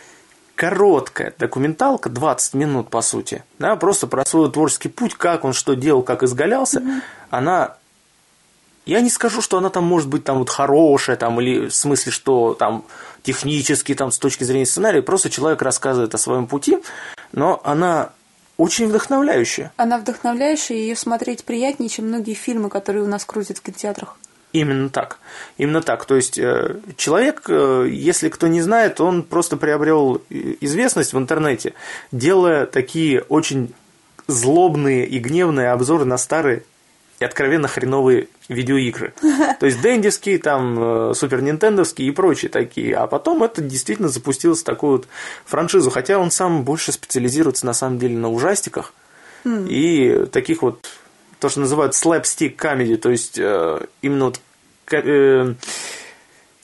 короткая 0.57 1.33
документалка, 1.39 2.09
20 2.09 2.55
минут 2.55 2.91
по 2.91 3.03
сути, 3.03 3.45
да, 3.59 3.77
просто 3.77 4.07
про 4.07 4.25
свой 4.25 4.51
творческий 4.51 4.89
путь, 4.89 5.15
как 5.15 5.45
он 5.45 5.53
что 5.53 5.75
делал, 5.75 6.03
как 6.03 6.23
изгалялся, 6.23 6.81
угу. 6.81 6.91
она 7.31 7.77
я 8.87 9.01
не 9.01 9.11
скажу, 9.11 9.41
что 9.41 9.59
она 9.59 9.71
там 9.71 9.85
может 9.85 10.09
быть 10.09 10.25
там 10.25 10.39
вот 10.39 10.51
хорошая, 10.51 11.17
там, 11.17 11.41
или 11.41 11.69
в 11.69 11.75
смысле, 11.75 12.13
что 12.13 12.55
там 12.55 12.85
технически, 13.23 13.95
там, 13.95 14.11
с 14.11 14.19
точки 14.19 14.45
зрения 14.45 14.67
сценария, 14.67 15.03
просто 15.03 15.31
человек 15.31 15.63
рассказывает 15.63 16.15
о 16.15 16.19
своем 16.19 16.47
пути, 16.47 16.79
но 17.33 17.61
она 17.65 18.11
очень 18.57 18.87
вдохновляющая. 18.87 19.73
Она 19.77 19.99
вдохновляющая, 19.99 20.77
и 20.77 20.81
ее 20.81 20.97
смотреть 20.97 21.45
приятнее, 21.45 21.89
чем 21.89 22.07
многие 22.07 22.35
фильмы, 22.35 22.69
которые 22.69 23.03
у 23.03 23.09
нас 23.09 23.25
крутят 23.25 23.59
в 23.59 23.63
кинотеатрах. 23.63 24.17
Именно 24.53 24.89
так. 24.89 25.19
Именно 25.59 25.83
так. 25.83 26.05
То 26.05 26.15
есть 26.15 26.39
э, 26.39 26.77
человек, 26.97 27.43
э, 27.49 27.89
если 27.91 28.29
кто 28.29 28.47
не 28.47 28.63
знает, 28.63 29.01
он 29.01 29.25
просто 29.25 29.57
приобрел 29.57 30.23
известность 30.31 31.13
в 31.13 31.19
интернете, 31.19 31.75
делая 32.13 32.67
такие 32.67 33.23
очень 33.23 33.75
злобные 34.29 35.07
и 35.07 35.19
гневные 35.19 35.71
обзоры 35.71 36.05
на 36.05 36.19
старые 36.19 36.63
и 37.21 37.25
откровенно 37.25 37.69
хреновые 37.69 38.29
видеоигры. 38.49 39.15
То 39.61 39.67
есть 39.67 39.81
дендевские, 39.81 40.39
там, 40.39 41.11
э, 41.11 41.15
супер 41.15 41.43
нинтендовские 41.43 42.09
и 42.09 42.11
прочие 42.11 42.51
такие. 42.51 42.97
А 42.97 43.07
потом 43.07 43.43
это 43.43 43.63
действительно 43.63 44.09
запустилось 44.09 44.61
в 44.61 44.65
такую 44.65 44.99
вот 44.99 45.09
франшизу. 45.45 45.91
Хотя 45.91 46.19
он 46.19 46.31
сам 46.31 46.65
больше 46.65 46.93
специализируется 46.93 47.67
на 47.67 47.75
самом 47.75 47.99
деле 47.99 48.17
на 48.17 48.31
ужастиках 48.31 48.93
mm. 49.45 49.69
и 49.69 50.27
таких 50.27 50.63
вот, 50.63 50.85
то, 51.39 51.49
что 51.49 51.61
называют 51.61 51.95
слэпстик 51.95 52.57
комедий, 52.57 52.97
то 52.97 53.11
есть 53.11 53.39
э, 53.39 53.87
именно 54.03 54.27
вот 54.27 54.41
э, 54.91 55.55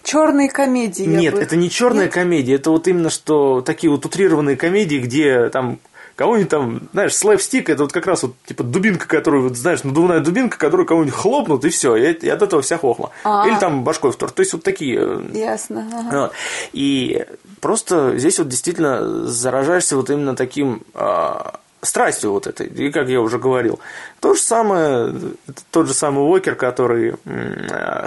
Черные 0.02 0.48
комедии. 0.48 1.02
Нет, 1.02 1.34
бы... 1.34 1.40
это 1.40 1.56
не 1.56 1.68
черная 1.68 2.04
Нет? 2.04 2.14
комедия, 2.14 2.54
это 2.54 2.70
вот 2.70 2.88
именно 2.88 3.10
что 3.10 3.60
такие 3.60 3.90
вот 3.90 4.04
утрированные 4.06 4.56
комедии, 4.56 4.96
где 4.96 5.50
там 5.50 5.78
кого-нибудь 6.20 6.50
там, 6.50 6.82
знаешь, 6.92 7.16
слэпстик, 7.16 7.70
это 7.70 7.84
вот 7.84 7.94
как 7.94 8.06
раз 8.06 8.22
вот 8.24 8.34
типа 8.44 8.62
дубинка, 8.62 9.08
которую, 9.08 9.44
вот, 9.44 9.56
знаешь, 9.56 9.84
надувная 9.84 10.20
дубинка, 10.20 10.58
которую 10.58 10.86
кого-нибудь 10.86 11.14
хлопнут, 11.14 11.64
и 11.64 11.70
все, 11.70 11.96
и, 11.96 12.12
и 12.12 12.28
от 12.28 12.42
этого 12.42 12.60
вся 12.60 12.76
хохма. 12.76 13.08
А-а-а. 13.24 13.48
Или 13.48 13.58
там 13.58 13.84
башкой 13.84 14.12
в 14.12 14.16
торт. 14.16 14.34
То 14.34 14.40
есть 14.40 14.52
вот 14.52 14.62
такие. 14.62 14.98
Э, 15.00 15.22
Ясно. 15.32 15.88
Ага. 15.90 16.20
Вот. 16.20 16.32
И 16.74 17.24
просто 17.62 18.18
здесь 18.18 18.38
вот 18.38 18.48
действительно 18.48 19.26
заражаешься 19.28 19.96
вот 19.96 20.10
именно 20.10 20.36
таким 20.36 20.82
а, 20.92 21.58
страстью 21.80 22.32
вот 22.32 22.46
этой, 22.46 22.66
и 22.66 22.90
как 22.90 23.08
я 23.08 23.22
уже 23.22 23.38
говорил. 23.38 23.80
То 24.20 24.34
же 24.34 24.42
самое, 24.42 25.14
тот 25.70 25.86
же 25.86 25.94
самый 25.94 26.20
Уокер, 26.20 26.54
который 26.54 27.14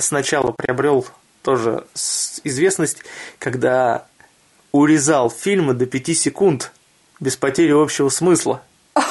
сначала 0.02 0.52
приобрел 0.52 1.08
тоже 1.42 1.84
известность, 2.44 3.00
когда 3.40 4.06
урезал 4.72 5.32
фильмы 5.32 5.74
до 5.74 5.88
5 5.88 6.16
секунд 6.16 6.72
без 7.24 7.38
потери 7.38 7.72
общего 7.72 8.10
смысла. 8.10 8.62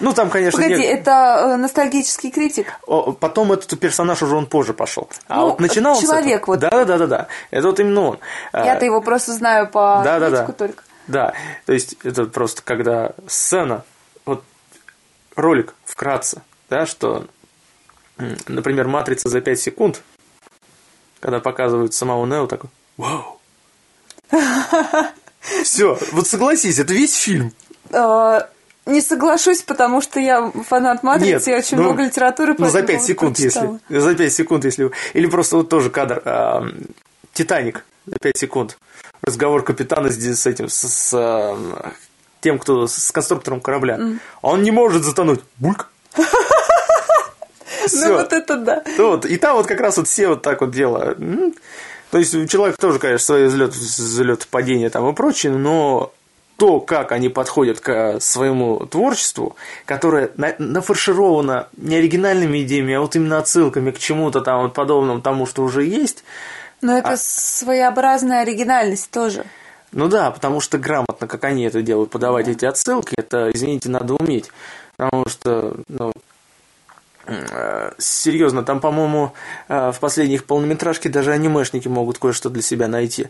Ну, 0.00 0.12
там, 0.12 0.28
конечно, 0.28 0.60
Погоди, 0.62 0.82
нет... 0.82 1.00
это 1.00 1.38
э, 1.40 1.56
ностальгический 1.56 2.30
критик. 2.30 2.66
О, 2.86 3.12
потом 3.12 3.52
этот 3.52 3.78
персонаж 3.80 4.22
уже 4.22 4.36
он 4.36 4.46
позже 4.46 4.74
пошел. 4.74 5.08
А 5.26 5.36
ну, 5.36 5.46
вот 5.48 5.60
начинал 5.60 6.00
человек 6.00 6.46
вот. 6.46 6.60
Да, 6.60 6.70
да, 6.70 6.84
да, 6.84 6.98
да, 6.98 7.06
да. 7.06 7.26
Это 7.50 7.66
вот 7.66 7.80
именно 7.80 8.02
он. 8.02 8.18
Я-то 8.52 8.84
его 8.84 9.00
просто 9.00 9.32
знаю 9.32 9.68
по 9.68 10.02
да, 10.04 10.20
да, 10.20 10.30
да. 10.30 10.46
только. 10.46 10.84
Да, 11.06 11.32
то 11.64 11.72
есть 11.72 11.96
это 12.04 12.26
просто 12.26 12.62
когда 12.62 13.12
сцена, 13.26 13.84
вот 14.26 14.44
ролик 15.34 15.74
вкратце, 15.84 16.42
да, 16.68 16.84
что, 16.84 17.26
например, 18.46 18.88
матрица 18.88 19.28
за 19.28 19.40
5 19.40 19.58
секунд, 19.58 20.02
когда 21.20 21.40
показывают 21.40 21.94
самого 21.94 22.26
Нео, 22.26 22.46
такой, 22.46 22.70
вау. 22.96 23.40
Все, 25.62 25.98
вот 26.12 26.26
согласись, 26.26 26.78
это 26.78 26.92
весь 26.92 27.14
фильм. 27.14 27.52
А, 27.92 28.48
не 28.86 29.00
соглашусь, 29.00 29.62
потому 29.62 30.00
что 30.00 30.20
я 30.20 30.50
фанат 30.68 31.02
Матрицы, 31.02 31.30
Нет, 31.32 31.46
я 31.46 31.56
очень 31.58 31.76
ну, 31.76 31.84
много 31.84 32.04
литературы 32.04 32.54
Ну, 32.56 32.68
за 32.68 32.78
этому 32.78 32.86
5 32.86 32.96
поводу 32.96 33.06
секунд, 33.06 33.36
прочитала. 33.36 33.80
если. 33.88 33.98
За 33.98 34.14
5 34.14 34.32
секунд, 34.32 34.64
если. 34.64 34.90
Или 35.14 35.26
просто 35.26 35.56
вот 35.56 35.68
тоже 35.68 35.90
кадр. 35.90 36.22
а, 36.24 36.64
Титаник. 37.32 37.84
За 38.06 38.16
5 38.18 38.36
секунд. 38.36 38.78
Разговор 39.22 39.62
капитана 39.64 40.10
с, 40.10 40.16
с 40.16 40.46
этим, 40.46 40.68
с, 40.68 40.82
с, 40.88 41.10
а, 41.14 41.92
тем, 42.40 42.58
кто 42.58 42.86
с 42.86 43.10
конструктором 43.10 43.60
корабля. 43.60 43.98
Он 44.42 44.62
не 44.62 44.70
может 44.70 45.04
затонуть. 45.04 45.40
Бульк. 45.58 45.88
Ну 47.92 48.14
вот 48.14 48.32
это 48.32 48.56
да. 48.56 48.82
И 49.28 49.36
там 49.36 49.56
вот 49.56 49.66
как 49.66 49.80
раз 49.80 49.96
вот 49.96 50.08
все 50.08 50.28
вот 50.28 50.42
так 50.42 50.60
вот 50.60 50.72
делают. 50.72 51.18
То 52.10 52.18
есть 52.18 52.34
у 52.34 52.46
человека 52.46 52.78
тоже, 52.80 52.98
конечно, 52.98 53.24
свои 53.24 53.46
взлет, 53.46 53.74
взлет 53.74 54.46
падения 54.48 54.90
там 54.90 55.08
и 55.08 55.12
прочее, 55.12 55.52
но 55.52 56.12
то, 56.56 56.80
как 56.80 57.12
они 57.12 57.28
подходят 57.28 57.80
к 57.80 58.18
своему 58.20 58.86
творчеству, 58.86 59.56
которое 59.84 60.30
на- 60.36 60.54
нафаршировано 60.58 61.68
не 61.76 61.96
оригинальными 61.96 62.62
идеями, 62.62 62.94
а 62.94 63.00
вот 63.00 63.14
именно 63.16 63.38
отсылками 63.38 63.90
к 63.90 63.98
чему-то 63.98 64.40
там 64.40 64.62
вот 64.62 64.74
подобному 64.74 65.20
тому, 65.20 65.46
что 65.46 65.62
уже 65.62 65.84
есть. 65.84 66.24
Но 66.80 66.96
это 66.96 67.10
А 67.10 67.16
своеобразная 67.16 68.42
оригинальность 68.42 69.10
тоже. 69.10 69.44
Ну 69.92 70.08
да, 70.08 70.30
потому 70.30 70.60
что 70.60 70.78
грамотно, 70.78 71.26
как 71.26 71.44
они 71.44 71.64
это 71.64 71.82
делают, 71.82 72.10
подавать 72.10 72.48
эти 72.48 72.64
отсылки, 72.64 73.14
это, 73.16 73.50
извините, 73.52 73.88
надо 73.88 74.14
уметь. 74.14 74.50
Потому 74.96 75.28
что, 75.28 75.76
ну, 75.88 76.12
серьезно, 77.98 78.62
там, 78.62 78.80
по-моему, 78.80 79.32
э, 79.68 79.92
в 79.92 79.98
последних 80.00 80.44
полнометражке 80.44 81.08
даже 81.08 81.32
анимешники 81.32 81.88
могут 81.88 82.18
кое-что 82.18 82.50
для 82.50 82.62
себя 82.62 82.88
найти. 82.88 83.28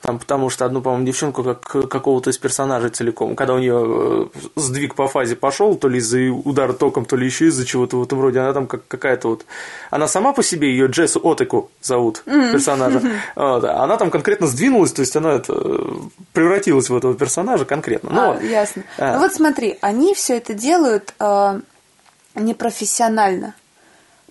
Там, 0.00 0.18
потому 0.18 0.50
что 0.50 0.64
одну, 0.64 0.80
по-моему, 0.82 1.06
девчонку 1.06 1.42
как 1.42 1.88
какого-то 1.88 2.30
из 2.30 2.38
персонажей 2.38 2.90
целиком, 2.90 3.36
когда 3.36 3.54
у 3.54 3.58
нее 3.58 4.30
э, 4.34 4.38
сдвиг 4.56 4.94
по 4.94 5.08
фазе 5.08 5.36
пошел, 5.36 5.74
то 5.76 5.88
ли 5.88 5.98
из-за 5.98 6.30
удара 6.30 6.72
током, 6.72 7.04
то 7.04 7.16
ли 7.16 7.26
еще 7.26 7.46
из-за 7.46 7.64
чего-то 7.64 7.98
в 7.98 8.02
этом 8.02 8.20
роде, 8.20 8.40
она 8.40 8.52
там 8.52 8.66
как 8.66 8.86
какая-то 8.88 9.28
вот... 9.28 9.44
Она 9.90 10.08
сама 10.08 10.32
по 10.32 10.42
себе, 10.42 10.70
ее 10.70 10.86
Джессу 10.86 11.20
Отеку 11.22 11.70
зовут, 11.82 12.22
персонажа. 12.24 13.00
Вот, 13.36 13.64
она 13.64 13.96
там 13.96 14.10
конкретно 14.10 14.46
сдвинулась, 14.46 14.92
то 14.92 15.00
есть 15.00 15.16
она 15.16 15.34
это, 15.34 15.52
э, 15.56 15.94
превратилась 16.32 16.88
в 16.88 16.96
этого 16.96 17.14
персонажа 17.14 17.64
конкретно. 17.64 18.10
Ну, 18.12 18.20
А, 18.20 18.40
ясно. 18.42 18.82
а. 18.98 19.14
Ну 19.14 19.18
вот 19.20 19.32
смотри, 19.34 19.78
они 19.80 20.14
все 20.14 20.36
это 20.36 20.54
делают 20.54 21.14
э, 21.18 21.60
непрофессионально. 22.34 23.54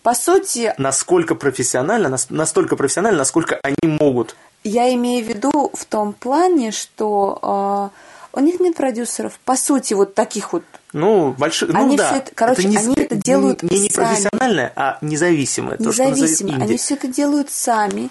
По 0.02 0.14
сути, 0.14 0.74
насколько 0.78 1.36
профессионально, 1.36 2.10
нас- 2.10 2.30
настолько 2.30 2.76
профессионально, 2.76 3.20
насколько 3.20 3.60
они 3.64 3.76
могут. 4.00 4.36
я 4.66 4.94
имею 4.94 5.24
в 5.26 5.30
виду 5.30 5.72
в 5.74 5.86
том 5.86 6.14
плане, 6.14 6.72
что 6.72 7.92
э, 8.34 8.38
у 8.38 8.40
них 8.42 8.60
нет 8.60 8.76
продюсеров. 8.76 9.40
По 9.46 9.56
сути, 9.56 9.94
вот 9.94 10.14
таких 10.14 10.52
вот. 10.54 10.64
Ну, 10.92 11.32
большие, 11.38 11.72
ну 11.72 11.80
Они 11.86 11.96
да. 11.98 12.18
это- 12.18 12.32
короче, 12.36 12.68
не, 12.68 12.78
они 12.78 12.96
это 12.96 13.16
делают 13.16 13.64
не, 13.64 13.80
не 13.80 13.90
сами. 13.90 14.08
профессиональное, 14.08 14.74
а 14.76 14.98
независимое. 15.02 15.78
Независимо. 15.80 16.56
Они 16.62 16.78
все 16.78 16.96
это 16.96 17.08
делают 17.08 17.50
сами. 17.50 18.10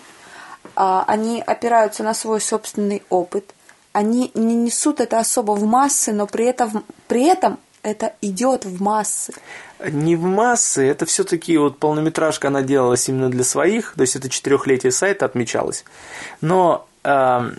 А, 0.74 1.04
Они 1.06 1.42
опираются 1.46 2.02
на 2.02 2.14
свой 2.14 2.40
собственный 2.40 3.02
опыт. 3.10 3.54
Они 3.92 4.30
не 4.34 4.54
несут 4.54 5.00
это 5.00 5.18
особо 5.18 5.52
в 5.52 5.64
массы, 5.64 6.12
но 6.14 6.26
при 6.26 6.46
этом, 6.46 6.84
при 7.08 7.24
этом 7.24 7.58
это 7.82 8.14
идет 8.22 8.64
в 8.64 8.80
массы. 8.82 9.34
Не 9.90 10.16
в 10.16 10.22
массы, 10.22 10.86
это 10.86 11.06
все-таки 11.06 11.56
вот 11.58 11.78
полнометражка, 11.78 12.48
она 12.48 12.62
делалась 12.62 13.08
именно 13.08 13.28
для 13.30 13.44
своих, 13.44 13.94
то 13.96 14.02
есть 14.02 14.16
это 14.16 14.28
четырехлетие 14.28 14.92
сайта 14.92 15.24
отмечалось. 15.26 15.84
Но 16.40 16.86
эм, 17.04 17.58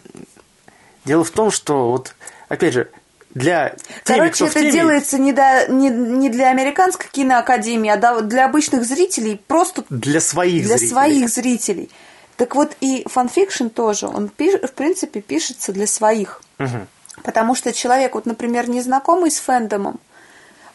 дело 1.06 1.24
в 1.24 1.32
том, 1.32 1.52
что 1.52 1.92
вот, 1.92 2.16
опять 2.50 2.74
же, 2.74 2.90
для 3.34 3.76
теми, 4.04 4.18
Короче, 4.20 4.46
в 4.46 4.50
это 4.52 4.60
теме- 4.60 4.72
делается 4.72 5.18
не, 5.18 5.34
до- 5.34 5.66
не, 5.72 5.90
не 5.90 6.30
для 6.30 6.50
американской 6.50 7.08
киноакадемии, 7.12 7.90
а 7.90 7.98
до- 7.98 8.22
для 8.22 8.46
обычных 8.46 8.86
зрителей, 8.86 9.42
просто 9.48 9.84
для 9.90 10.20
своих 10.22 10.64
для 10.66 10.78
зрителей. 10.78 10.90
своих 10.92 11.30
зрителей. 11.30 11.90
Так 12.38 12.56
вот 12.56 12.76
и 12.80 13.06
фанфикшн 13.08 13.68
тоже, 13.68 14.08
он 14.08 14.30
пиш- 14.36 14.66
в 14.68 14.74
принципе 14.74 15.22
пишется 15.22 15.72
для 15.74 15.88
своих. 15.88 16.42
Мгм. 16.60 16.88
Потому 17.24 17.56
что 17.56 17.72
человек, 17.74 18.16
вот, 18.16 18.26
например, 18.26 18.70
незнакомый 18.70 19.32
с 19.32 19.40
фэндомом, 19.40 20.00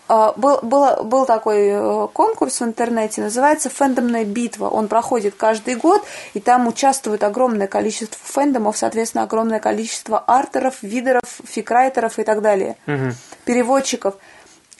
был, 0.09 0.59
был, 0.63 1.05
был 1.05 1.27
такой 1.27 1.69
э, 1.69 2.09
конкурс 2.13 2.61
в 2.61 2.65
интернете, 2.65 3.21
называется 3.21 3.69
«Фэндомная 3.69 4.25
битва». 4.25 4.69
Он 4.69 4.89
проходит 4.89 5.35
каждый 5.37 5.75
год, 5.75 6.03
и 6.33 6.41
там 6.41 6.67
участвует 6.67 7.23
огромное 7.23 7.67
количество 7.67 8.19
фэндомов, 8.23 8.77
соответственно, 8.79 9.25
огромное 9.25 9.61
количество 9.61 10.19
артеров, 10.19 10.83
видеров, 10.83 11.23
фикрайтеров 11.45 12.19
и 12.19 12.25
так 12.25 12.41
далее, 12.41 12.77
переводчиков. 13.45 14.15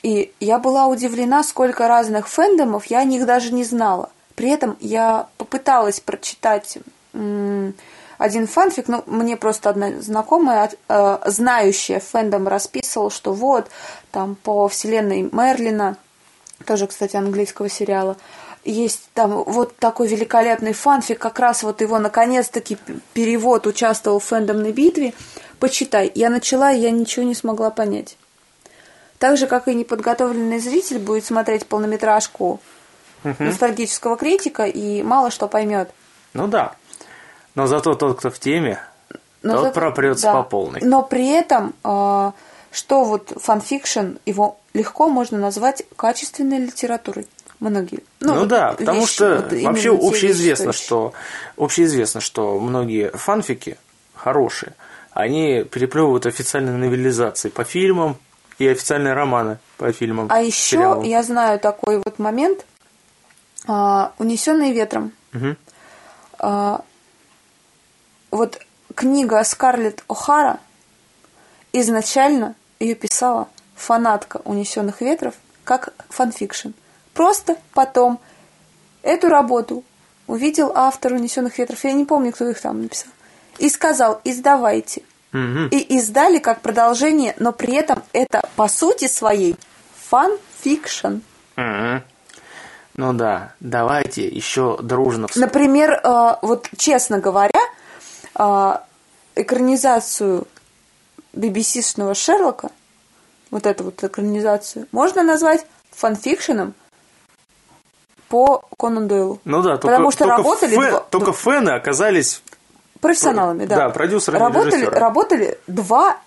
И 0.01 0.31
я 0.39 0.57
была 0.57 0.87
удивлена, 0.87 1.43
сколько 1.43 1.87
разных 1.87 2.27
фэндомов, 2.27 2.85
я 2.85 2.99
о 2.99 3.03
них 3.03 3.25
даже 3.25 3.53
не 3.53 3.63
знала. 3.63 4.09
При 4.35 4.49
этом 4.49 4.77
я 4.79 5.27
попыталась 5.37 5.99
прочитать 5.99 6.79
один 8.19 8.47
фанфик, 8.47 8.89
ну, 8.89 9.01
мне 9.07 9.37
просто 9.37 9.69
одна 9.69 10.01
знакомая, 10.01 10.69
э, 10.89 11.17
знающая 11.25 12.01
фэндом, 12.01 12.49
расписывала, 12.49 13.09
что 13.09 13.33
вот, 13.33 13.67
там, 14.11 14.35
по 14.35 14.67
вселенной 14.67 15.21
Мерлина, 15.31 15.95
тоже, 16.65 16.85
кстати, 16.85 17.15
английского 17.15 17.69
сериала, 17.69 18.17
есть 18.65 19.09
там 19.13 19.43
вот 19.45 19.77
такой 19.77 20.09
великолепный 20.09 20.73
фанфик, 20.73 21.17
как 21.17 21.39
раз 21.39 21.63
вот 21.63 21.79
его 21.79 21.97
наконец-таки 21.97 22.77
перевод 23.13 23.65
участвовал 23.65 24.19
в 24.19 24.25
фэндомной 24.25 24.73
битве. 24.73 25.13
Почитай. 25.61 26.11
Я 26.13 26.29
начала, 26.29 26.73
и 26.73 26.79
я 26.79 26.91
ничего 26.91 27.25
не 27.25 27.35
смогла 27.35 27.69
понять. 27.69 28.17
Так 29.17 29.37
же, 29.37 29.47
как 29.47 29.69
и 29.69 29.73
неподготовленный 29.73 30.59
зритель 30.59 30.99
будет 30.99 31.25
смотреть 31.25 31.65
полнометражку 31.65 32.59
ностальгического 33.23 34.17
критика 34.17 34.65
и 34.65 35.03
мало 35.03 35.31
что 35.31 35.47
поймет. 35.47 35.91
Ну 36.33 36.47
да. 36.47 36.75
Но 37.55 37.67
зато 37.67 37.93
тот, 37.95 38.19
кто 38.19 38.29
в 38.29 38.39
теме, 38.39 38.79
Но 39.41 39.53
тот 39.55 39.63
зато- 39.63 39.79
пропрется 39.79 40.27
да. 40.27 40.33
по 40.33 40.43
полной. 40.43 40.81
Но 40.81 41.03
при 41.03 41.27
этом, 41.29 41.73
э, 41.83 42.31
что 42.71 43.03
вот 43.03 43.33
фанфикшн, 43.35 44.17
его 44.25 44.57
легко 44.73 45.07
можно 45.09 45.37
назвать 45.37 45.83
качественной 45.95 46.59
литературой. 46.59 47.27
Многие. 47.59 48.03
Ну, 48.21 48.39
вот 48.39 48.47
да, 48.47 48.73
потому 48.77 49.01
вещи, 49.01 49.11
что 49.13 49.35
вот 49.35 49.51
вообще 49.63 49.91
общеизвестно, 49.93 50.67
вещи, 50.67 50.83
что 50.83 51.13
общеизвестно, 51.57 52.21
что 52.21 52.57
многие 52.57 53.09
фанфики 53.11 53.77
хорошие, 54.15 54.75
они 55.11 55.63
переплевывают 55.63 56.25
официальные 56.25 56.77
новелизации 56.77 57.49
по 57.49 57.65
фильмам 57.65 58.15
и 58.59 58.67
официальные 58.67 59.13
романы 59.13 59.57
по 59.77 59.91
фильмам. 59.91 60.27
А 60.29 60.39
еще 60.41 60.77
сериалам. 60.77 61.03
я 61.03 61.21
знаю 61.23 61.59
такой 61.59 61.97
вот 61.97 62.17
момент, 62.17 62.65
а, 63.67 64.13
унесенный 64.19 64.71
ветром. 64.71 65.11
Мгм. 65.33 65.57
Вот 68.31 68.59
книга 68.95 69.43
Скарлетт 69.43 70.03
О'Хара 70.07 70.59
изначально 71.73 72.55
ее 72.79 72.95
писала 72.95 73.47
фанатка 73.75 74.41
унесенных 74.45 75.01
ветров 75.01 75.33
как 75.63 75.93
фанфикшн. 76.09 76.69
Просто 77.13 77.57
потом 77.73 78.19
эту 79.03 79.29
работу 79.29 79.83
увидел 80.27 80.71
автор 80.75 81.13
унесенных 81.13 81.57
ветров, 81.57 81.83
я 81.83 81.93
не 81.93 82.05
помню, 82.05 82.31
кто 82.31 82.47
их 82.47 82.61
там 82.61 82.83
написал, 82.83 83.11
и 83.57 83.69
сказал, 83.69 84.21
издавайте. 84.23 85.03
Мгм. 85.31 85.67
И 85.67 85.77
издали 85.97 86.39
как 86.39 86.61
продолжение, 86.61 87.35
но 87.37 87.51
при 87.51 87.75
этом 87.75 88.01
это 88.13 88.47
по 88.55 88.67
сути 88.67 89.07
своей 89.07 89.55
фанфикшн. 90.09 91.19
Мгм. 91.55 92.03
Ну 92.95 93.13
да, 93.13 93.53
давайте 93.59 94.27
еще 94.27 94.77
дружно 94.81 95.27
Например, 95.35 96.01
э, 96.03 96.35
вот 96.41 96.67
честно 96.77 97.19
говоря, 97.19 97.61
экранизацию 99.35 100.47
BBC-шного 101.33 102.13
Шерлока, 102.13 102.69
вот 103.51 103.65
эту 103.65 103.83
вот 103.85 104.03
экранизацию, 104.03 104.87
можно 104.91 105.23
назвать 105.23 105.65
фанфикшеном 105.91 106.73
по 108.27 108.63
Конан 108.77 109.07
Дойлу. 109.07 109.39
Ну 109.43 109.61
да, 109.61 109.77
только, 109.77 109.87
Потому 109.87 110.11
что 110.11 110.25
только, 110.25 110.37
работали 110.37 110.77
фэ- 110.77 110.89
два- 110.89 110.99
только 111.09 111.33
фэны 111.33 111.69
оказались 111.71 112.41
профессионалами, 113.01 113.65
да. 113.65 113.75
Да, 113.75 113.89
продюсерами, 113.89 114.39
работали, 114.39 114.85
работали 114.85 115.59
два 115.67 116.17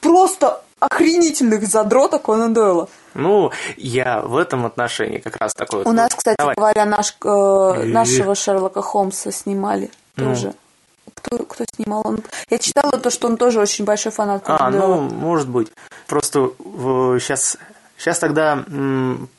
просто 0.00 0.62
охренительных 0.80 1.66
задрота 1.66 2.18
Конан 2.18 2.52
Дойла. 2.52 2.88
Ну, 3.14 3.50
я 3.78 4.20
в 4.20 4.36
этом 4.36 4.66
отношении 4.66 5.18
как 5.18 5.36
раз 5.36 5.54
такой 5.54 5.78
вот- 5.78 5.86
У 5.86 5.92
нас, 5.92 6.14
кстати 6.14 6.36
Давай. 6.38 6.54
говоря, 6.54 6.84
наш, 6.84 7.16
э, 7.24 7.84
нашего 7.84 8.34
Шерлока 8.34 8.82
Холмса 8.82 9.30
снимали 9.32 9.90
Ну. 10.16 10.24
тоже. 10.34 10.54
Кто, 11.26 11.44
кто 11.44 11.64
снимал? 11.74 12.02
Он... 12.04 12.20
Я 12.50 12.58
читала 12.58 12.92
то, 12.98 13.10
что 13.10 13.26
он 13.26 13.36
тоже 13.36 13.60
очень 13.60 13.84
большой 13.84 14.12
фанат 14.12 14.44
А, 14.46 14.70
ну, 14.70 15.00
может 15.00 15.48
быть. 15.48 15.72
Просто 16.06 16.52
сейчас, 17.18 17.58
сейчас 17.98 18.18
тогда 18.20 18.64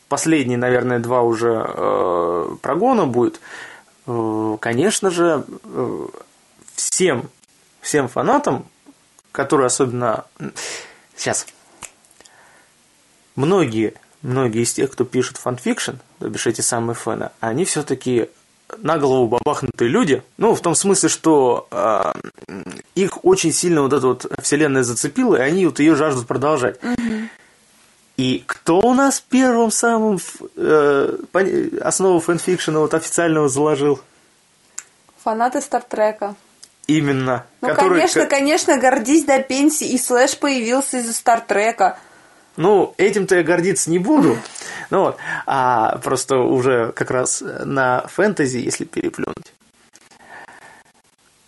последние, 0.10 0.58
наверное, 0.58 1.00
два 1.00 1.21
уже 1.21 1.65
э, 1.65 2.56
прогона 2.62 3.06
будет. 3.06 3.39
Э, 4.06 4.58
конечно 4.60 5.12
же, 5.12 5.45
э, 5.63 6.08
всем, 6.76 7.30
всем 7.82 8.08
фанатам, 8.08 8.65
которые 9.32 9.67
особенно... 9.67 10.26
Сейчас. 11.15 11.47
многие, 13.36 13.93
многие 14.21 14.63
из 14.63 14.73
тех, 14.73 14.91
кто 14.91 15.04
пишет 15.04 15.38
фанфикшн, 15.38 15.93
то 16.19 16.30
бишь 16.30 16.47
эти 16.47 16.62
самые 16.62 16.95
фэны, 16.95 17.32
они 17.39 17.65
все-таки 17.65 18.30
на 18.77 18.97
голову 18.97 19.27
бабахнутые 19.27 19.89
люди, 19.89 20.23
ну, 20.38 20.53
в 20.53 20.62
том 20.62 20.75
смысле, 20.75 21.10
что 21.10 21.67
э, 21.71 22.13
их 22.95 23.23
очень 23.23 23.51
сильно 23.51 23.82
вот 23.82 23.93
эта 23.93 24.08
вот 24.08 24.25
вселенная 24.41 24.84
зацепила, 24.84 25.36
и 25.38 25.41
они 25.41 25.65
вот 25.65 25.80
ее 25.80 25.95
жаждут 25.95 26.27
продолжать. 26.27 26.77
И 28.17 28.43
кто 28.45 28.80
у 28.80 28.93
нас 28.93 29.19
первым 29.19 29.71
самым 29.71 30.19
э, 30.56 31.17
основу 31.82 32.19
фэнфикшена 32.19 32.80
вот 32.80 32.93
официального 32.93 33.47
заложил? 33.47 34.01
Фанаты 35.23 35.62
Стартрека. 35.62 36.36
Именно. 36.88 37.45
Ну, 37.62 37.67
который... 37.67 37.89
конечно, 37.89 38.25
конечно, 38.25 38.77
гордись 38.77 39.25
до 39.25 39.39
пенсии, 39.39 39.88
и 39.88 39.97
Слэш 39.97 40.38
появился 40.38 40.97
из-за 40.97 41.13
Стартрека. 41.13 41.99
Ну, 42.56 42.95
этим-то 42.97 43.36
я 43.36 43.43
гордиться 43.43 43.91
не 43.91 43.99
буду. 43.99 44.38
Ну 44.89 45.02
вот, 45.02 45.17
а 45.45 45.97
просто 45.97 46.38
уже 46.38 46.91
как 46.93 47.12
раз 47.12 47.41
на 47.41 48.08
фэнтези, 48.08 48.58
если 48.58 48.86
переплюнуть. 48.86 49.54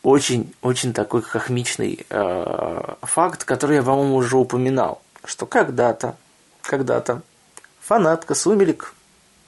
Очень, 0.04 0.54
очень 0.62 0.94
такой 0.94 1.22
хохмичный 1.22 2.06
э, 2.10 2.94
факт, 3.02 3.44
который 3.44 3.78
я, 3.78 3.84
по-моему, 3.84 4.16
уже 4.16 4.38
упоминал, 4.38 5.02
что 5.26 5.46
когда-то, 5.46 6.16
когда-то 6.62 7.22
фанатка 7.82 8.34
Сумерек, 8.34 8.94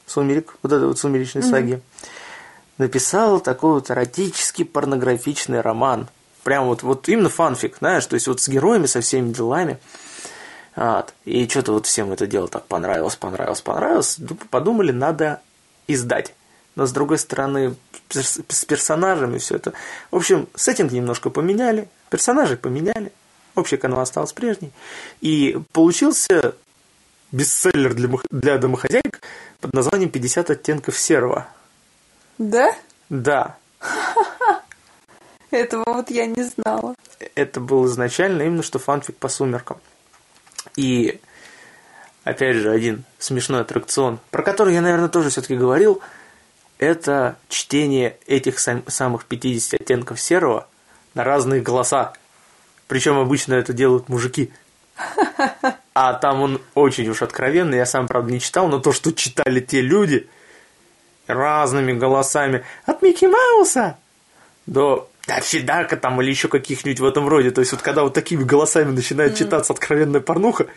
Сумерек, 0.06 0.56
вот 0.62 0.73
этой 0.73 0.88
вот 0.88 0.99
сумеречной 0.99 1.41
mm-hmm. 1.41 1.49
саги, 1.49 1.82
написала 2.77 3.39
такой 3.39 3.73
вот 3.73 3.89
эротический 3.91 4.65
порнографичный 4.65 5.62
роман. 5.62 6.08
Прям 6.43 6.65
вот, 6.65 6.84
вот 6.84 7.08
именно 7.08 7.30
фанфик, 7.30 7.77
знаешь, 7.77 8.06
то 8.06 8.15
есть 8.15 8.27
вот 8.27 8.41
с 8.41 8.47
героями, 8.49 8.88
со 8.88 9.01
всеми 9.01 9.32
делами. 9.32 9.80
Вот. 10.75 11.13
И 11.25 11.47
что-то 11.47 11.73
вот 11.73 11.86
всем 11.86 12.12
это 12.12 12.27
дело 12.27 12.47
так 12.47 12.65
понравилось, 12.65 13.15
понравилось, 13.15 13.62
понравилось. 13.62 14.19
Подумали, 14.49 14.91
надо 14.91 15.41
издать. 15.88 16.34
Но 16.75 16.86
с 16.86 16.91
другой 16.91 17.17
стороны, 17.17 17.75
с 18.10 18.65
персонажами 18.65 19.38
все 19.38 19.55
это. 19.55 19.73
В 20.10 20.15
общем, 20.15 20.47
сеттинг 20.55 20.91
немножко 20.91 21.29
поменяли, 21.29 21.89
персонажей 22.10 22.55
поменяли, 22.55 23.12
общий 23.55 23.77
канал 23.77 23.99
остался 23.99 24.34
прежний. 24.34 24.71
И 25.19 25.60
получился 25.73 26.55
бестселлер 27.31 27.93
для, 27.93 28.10
для 28.29 28.57
домохозяек 28.57 29.21
под 29.60 29.73
названием 29.73 30.10
«50 30.10 30.51
оттенков 30.51 30.97
серого». 30.97 31.47
Да? 32.38 32.73
Да. 33.10 33.57
Этого 35.51 35.84
вот 35.88 36.10
я 36.10 36.25
не 36.25 36.43
знала. 36.43 36.95
Это 37.36 37.60
был 37.60 37.86
изначально 37.88 38.43
именно 38.43 38.63
что 38.63 38.79
фанфик 38.79 39.17
по 39.17 39.27
сумеркам. 39.27 39.77
И 40.76 41.19
опять 42.24 42.58
же, 42.58 42.71
один 42.71 43.04
смешной 43.19 43.62
аттракцион, 43.62 44.19
про 44.30 44.43
который 44.43 44.74
я, 44.74 44.82
наверное, 44.82 45.10
тоже 45.10 45.30
все-таки 45.30 45.56
говорил, 45.56 46.02
это 46.78 47.38
чтение 47.50 48.17
этих 48.26 48.60
сам- 48.60 48.84
самых 48.88 49.26
50 49.26 49.82
оттенков 49.82 50.19
серого 50.19 50.67
на 51.13 51.24
разные 51.24 51.62
голоса. 51.62 52.13
Причем 52.88 53.17
обычно 53.19 53.54
это 53.54 53.74
делают 53.74 54.10
мужики. 54.10 54.52
А 55.93 56.13
там 56.13 56.41
он 56.41 56.62
очень 56.74 57.08
уж 57.10 57.21
откровенный, 57.21 57.78
я 57.78 57.86
сам, 57.86 58.08
правда, 58.08 58.32
не 58.32 58.39
читал, 58.39 58.67
но 58.67 58.80
то, 58.80 58.91
что 58.93 59.12
читали 59.12 59.60
те 59.60 59.82
люди 59.82 60.30
разными 61.28 61.93
голосами 61.93 62.63
от 62.86 63.02
Микки 63.02 63.26
Мауса 63.26 63.97
до 64.65 65.11
Даффи 65.27 65.65
там 66.01 66.21
или 66.21 66.29
еще 66.29 66.47
каких-нибудь 66.47 66.99
в 66.99 67.05
этом 67.05 67.27
роде. 67.27 67.51
То 67.51 67.62
есть 67.62 67.71
вот 67.71 67.81
когда 67.81 68.03
вот 68.03 68.13
такими 68.13 68.43
голосами 68.43 68.91
начинает 68.91 69.36
читаться 69.36 69.73
откровенная 69.73 70.21
порнуха, 70.21 70.67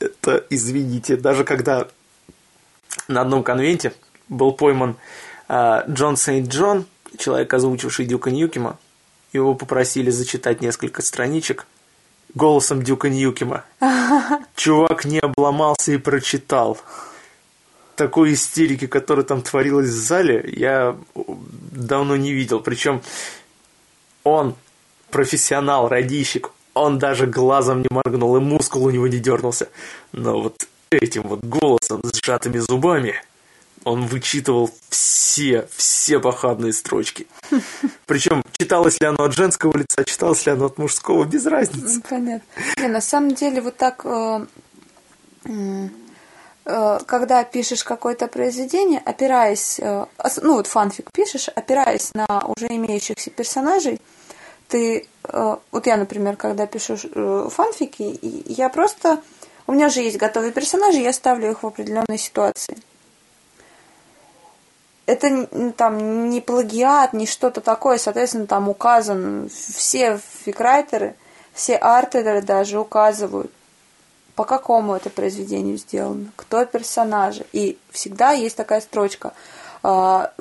это, 0.00 0.44
извините, 0.50 1.16
даже 1.16 1.44
когда 1.44 1.88
на 3.08 3.20
одном 3.20 3.42
конвенте 3.42 3.92
был 4.28 4.52
пойман 4.52 4.96
э, 5.48 5.82
Джон 5.88 6.16
Сейнт-Джон, 6.16 6.86
человек, 7.18 7.52
озвучивший 7.54 8.06
Дюка 8.06 8.30
Ньюкима, 8.30 8.78
его 9.32 9.54
попросили 9.54 10.10
зачитать 10.10 10.60
несколько 10.60 11.02
страничек 11.02 11.66
голосом 12.34 12.82
Дюка 12.82 13.08
Ньюкима. 13.08 13.64
Чувак 14.56 15.04
не 15.04 15.20
обломался 15.20 15.92
и 15.92 15.96
прочитал. 15.96 16.78
Такой 17.94 18.34
истерики, 18.34 18.86
которая 18.86 19.24
там 19.24 19.40
творилась 19.40 19.88
в 19.88 19.98
зале, 19.98 20.44
я 20.54 20.96
давно 21.14 22.16
не 22.16 22.32
видел. 22.32 22.60
Причем 22.60 23.00
он 24.26 24.56
профессионал, 25.10 25.88
радищик, 25.88 26.50
он 26.74 26.98
даже 26.98 27.26
глазом 27.26 27.80
не 27.80 27.88
моргнул, 27.90 28.36
и 28.36 28.40
мускул 28.40 28.84
у 28.84 28.90
него 28.90 29.06
не 29.06 29.18
дернулся. 29.18 29.68
Но 30.12 30.42
вот 30.42 30.66
этим 30.90 31.22
вот 31.22 31.44
голосом 31.44 32.02
с 32.04 32.20
сжатыми 32.20 32.58
зубами 32.58 33.14
он 33.84 34.04
вычитывал 34.06 34.68
все, 34.88 35.68
все 35.76 36.18
похабные 36.18 36.72
строчки. 36.72 37.28
Причем 38.06 38.42
читалось 38.58 39.00
ли 39.00 39.06
оно 39.06 39.24
от 39.24 39.32
женского 39.32 39.76
лица, 39.76 40.04
читалось 40.04 40.44
ли 40.44 40.52
оно 40.52 40.66
от 40.66 40.76
мужского, 40.76 41.24
без 41.24 41.46
разницы. 41.46 42.02
Понятно. 42.08 42.46
Не, 42.78 42.88
на 42.88 43.00
самом 43.00 43.32
деле 43.34 43.60
вот 43.60 43.76
так, 43.76 44.04
э, 44.04 44.46
э, 46.64 46.98
когда 47.06 47.44
пишешь 47.44 47.84
какое-то 47.84 48.26
произведение, 48.26 49.00
опираясь, 49.04 49.78
э, 49.78 50.06
ну 50.42 50.54
вот 50.54 50.66
фанфик 50.66 51.12
пишешь, 51.12 51.48
опираясь 51.48 52.12
на 52.12 52.44
уже 52.48 52.66
имеющихся 52.66 53.30
персонажей, 53.30 54.00
ты, 54.68 55.06
э, 55.24 55.56
вот 55.70 55.86
я, 55.86 55.96
например, 55.96 56.36
когда 56.36 56.66
пишу 56.66 56.96
э, 56.96 57.48
фанфики, 57.50 58.18
я 58.50 58.68
просто, 58.68 59.20
у 59.66 59.72
меня 59.72 59.88
же 59.88 60.00
есть 60.00 60.18
готовые 60.18 60.52
персонажи, 60.52 60.98
я 60.98 61.12
ставлю 61.12 61.50
их 61.50 61.62
в 61.62 61.66
определенные 61.66 62.18
ситуации. 62.18 62.78
Это 65.06 65.46
там 65.76 66.30
не 66.30 66.40
плагиат, 66.40 67.12
не 67.12 67.26
что-то 67.26 67.60
такое, 67.60 67.98
соответственно, 67.98 68.48
там 68.48 68.68
указан, 68.68 69.48
все 69.48 70.18
фикрайтеры, 70.44 71.14
все 71.52 71.76
артеры 71.76 72.42
даже 72.42 72.80
указывают, 72.80 73.52
по 74.34 74.44
какому 74.44 74.94
это 74.94 75.08
произведению 75.08 75.78
сделано, 75.78 76.32
кто 76.34 76.64
персонажи. 76.64 77.46
И 77.52 77.78
всегда 77.90 78.32
есть 78.32 78.56
такая 78.56 78.80
строчка. 78.80 79.32
«А, 79.82 80.32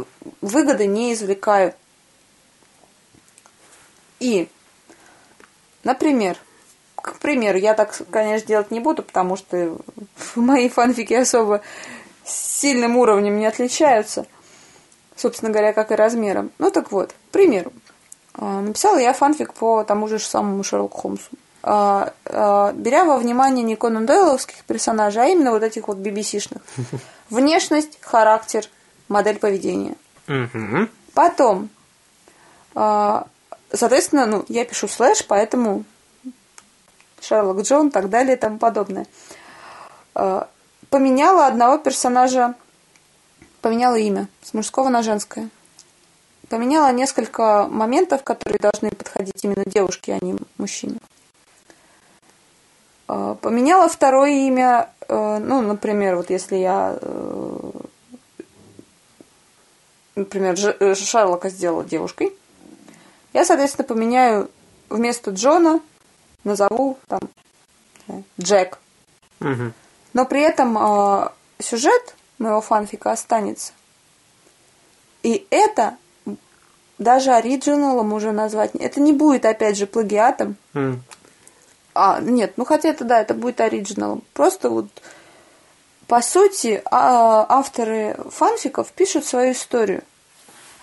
выгоды 0.41 0.87
не 0.87 1.13
извлекаю 1.13 1.75
и, 4.25 4.49
например, 5.83 6.37
к 6.95 7.19
примеру, 7.19 7.59
я 7.59 7.75
так, 7.75 7.95
конечно, 8.09 8.47
делать 8.47 8.71
не 8.71 8.79
буду, 8.79 9.03
потому 9.03 9.35
что 9.37 9.77
мои 10.35 10.69
фанфики 10.69 11.13
особо 11.13 11.61
сильным 12.23 12.97
уровнем 12.97 13.37
не 13.37 13.45
отличаются, 13.45 14.25
собственно 15.15 15.51
говоря, 15.51 15.73
как 15.73 15.91
и 15.91 15.95
размером. 15.95 16.51
Ну 16.57 16.71
так 16.71 16.91
вот, 16.91 17.13
к 17.13 17.31
примеру, 17.31 17.71
а, 18.33 18.61
написала 18.61 18.97
я 18.97 19.13
фанфик 19.13 19.53
по 19.53 19.83
тому 19.83 20.07
же 20.07 20.17
самому 20.17 20.63
Шерлоку 20.63 20.97
Холмсу. 20.97 21.29
А, 21.61 22.13
а, 22.25 22.73
беря 22.73 23.03
во 23.03 23.17
внимание 23.17 23.63
не 23.63 23.75
Конан 23.75 24.07
Дойловских 24.07 24.63
персонажей, 24.63 25.21
а 25.21 25.27
именно 25.27 25.51
вот 25.51 25.61
этих 25.61 25.87
вот 25.87 25.97
BBC-шных. 25.97 26.61
Внешность, 27.29 27.99
характер, 28.01 28.65
модель 29.07 29.37
поведения. 29.37 29.95
Потом 31.13 31.69
Соответственно, 33.75 34.25
ну, 34.25 34.45
я 34.47 34.65
пишу 34.65 34.87
слэш, 34.87 35.25
поэтому 35.27 35.83
Шерлок 37.21 37.61
Джон, 37.61 37.91
так 37.91 38.09
далее 38.09 38.35
и 38.35 38.39
тому 38.39 38.57
подобное. 38.57 39.07
А, 40.13 40.47
поменяла 40.89 41.47
одного 41.47 41.77
персонажа, 41.77 42.53
поменяла 43.61 43.95
имя 43.95 44.27
с 44.41 44.53
мужского 44.53 44.89
на 44.89 45.01
женское. 45.01 45.49
Поменяла 46.49 46.91
несколько 46.91 47.67
моментов, 47.67 48.23
которые 48.23 48.59
должны 48.59 48.91
подходить 48.91 49.43
именно 49.43 49.65
девушке, 49.65 50.17
а 50.21 50.23
не 50.23 50.35
мужчине. 50.57 50.99
А, 53.07 53.35
поменяла 53.35 53.89
второе 53.89 54.47
имя, 54.47 54.89
э, 55.07 55.37
ну, 55.39 55.61
например, 55.61 56.17
вот 56.17 56.29
если 56.29 56.57
я, 56.57 56.97
э, 57.01 57.71
например, 60.15 60.55
э, 60.79 60.93
Шерлока 60.93 61.49
сделала 61.49 61.83
девушкой– 61.83 62.35
я, 63.35 63.43
соответственно, 63.43 63.85
поменяю 63.85 64.49
вместо 64.87 65.31
Джона, 65.31 65.81
назову 66.45 66.97
там 67.07 67.19
Джек. 68.39 68.79
Угу. 69.41 69.73
Но 70.13 70.25
при 70.25 70.41
этом 70.41 70.77
э, 70.77 71.29
сюжет 71.59 72.15
моего 72.37 72.61
фанфика 72.61 73.11
останется. 73.11 73.73
И 75.21 75.45
это 75.49 75.97
даже 76.97 77.33
оригиналом 77.33 78.13
уже 78.13 78.31
назвать. 78.31 78.73
Это 78.75 79.01
не 79.01 79.11
будет, 79.11 79.43
опять 79.43 79.77
же, 79.77 79.85
плагиатом. 79.85 80.55
Mm. 80.73 80.99
А, 81.93 82.21
нет, 82.21 82.53
ну 82.55 82.63
хотя 82.63 82.87
это 82.87 83.03
да, 83.03 83.19
это 83.19 83.33
будет 83.33 83.59
оригиналом. 83.59 84.23
Просто 84.31 84.69
вот 84.69 84.87
по 86.07 86.21
сути 86.21 86.81
а, 86.85 87.45
авторы 87.49 88.15
фанфиков 88.29 88.93
пишут 88.93 89.25
свою 89.25 89.51
историю 89.51 90.03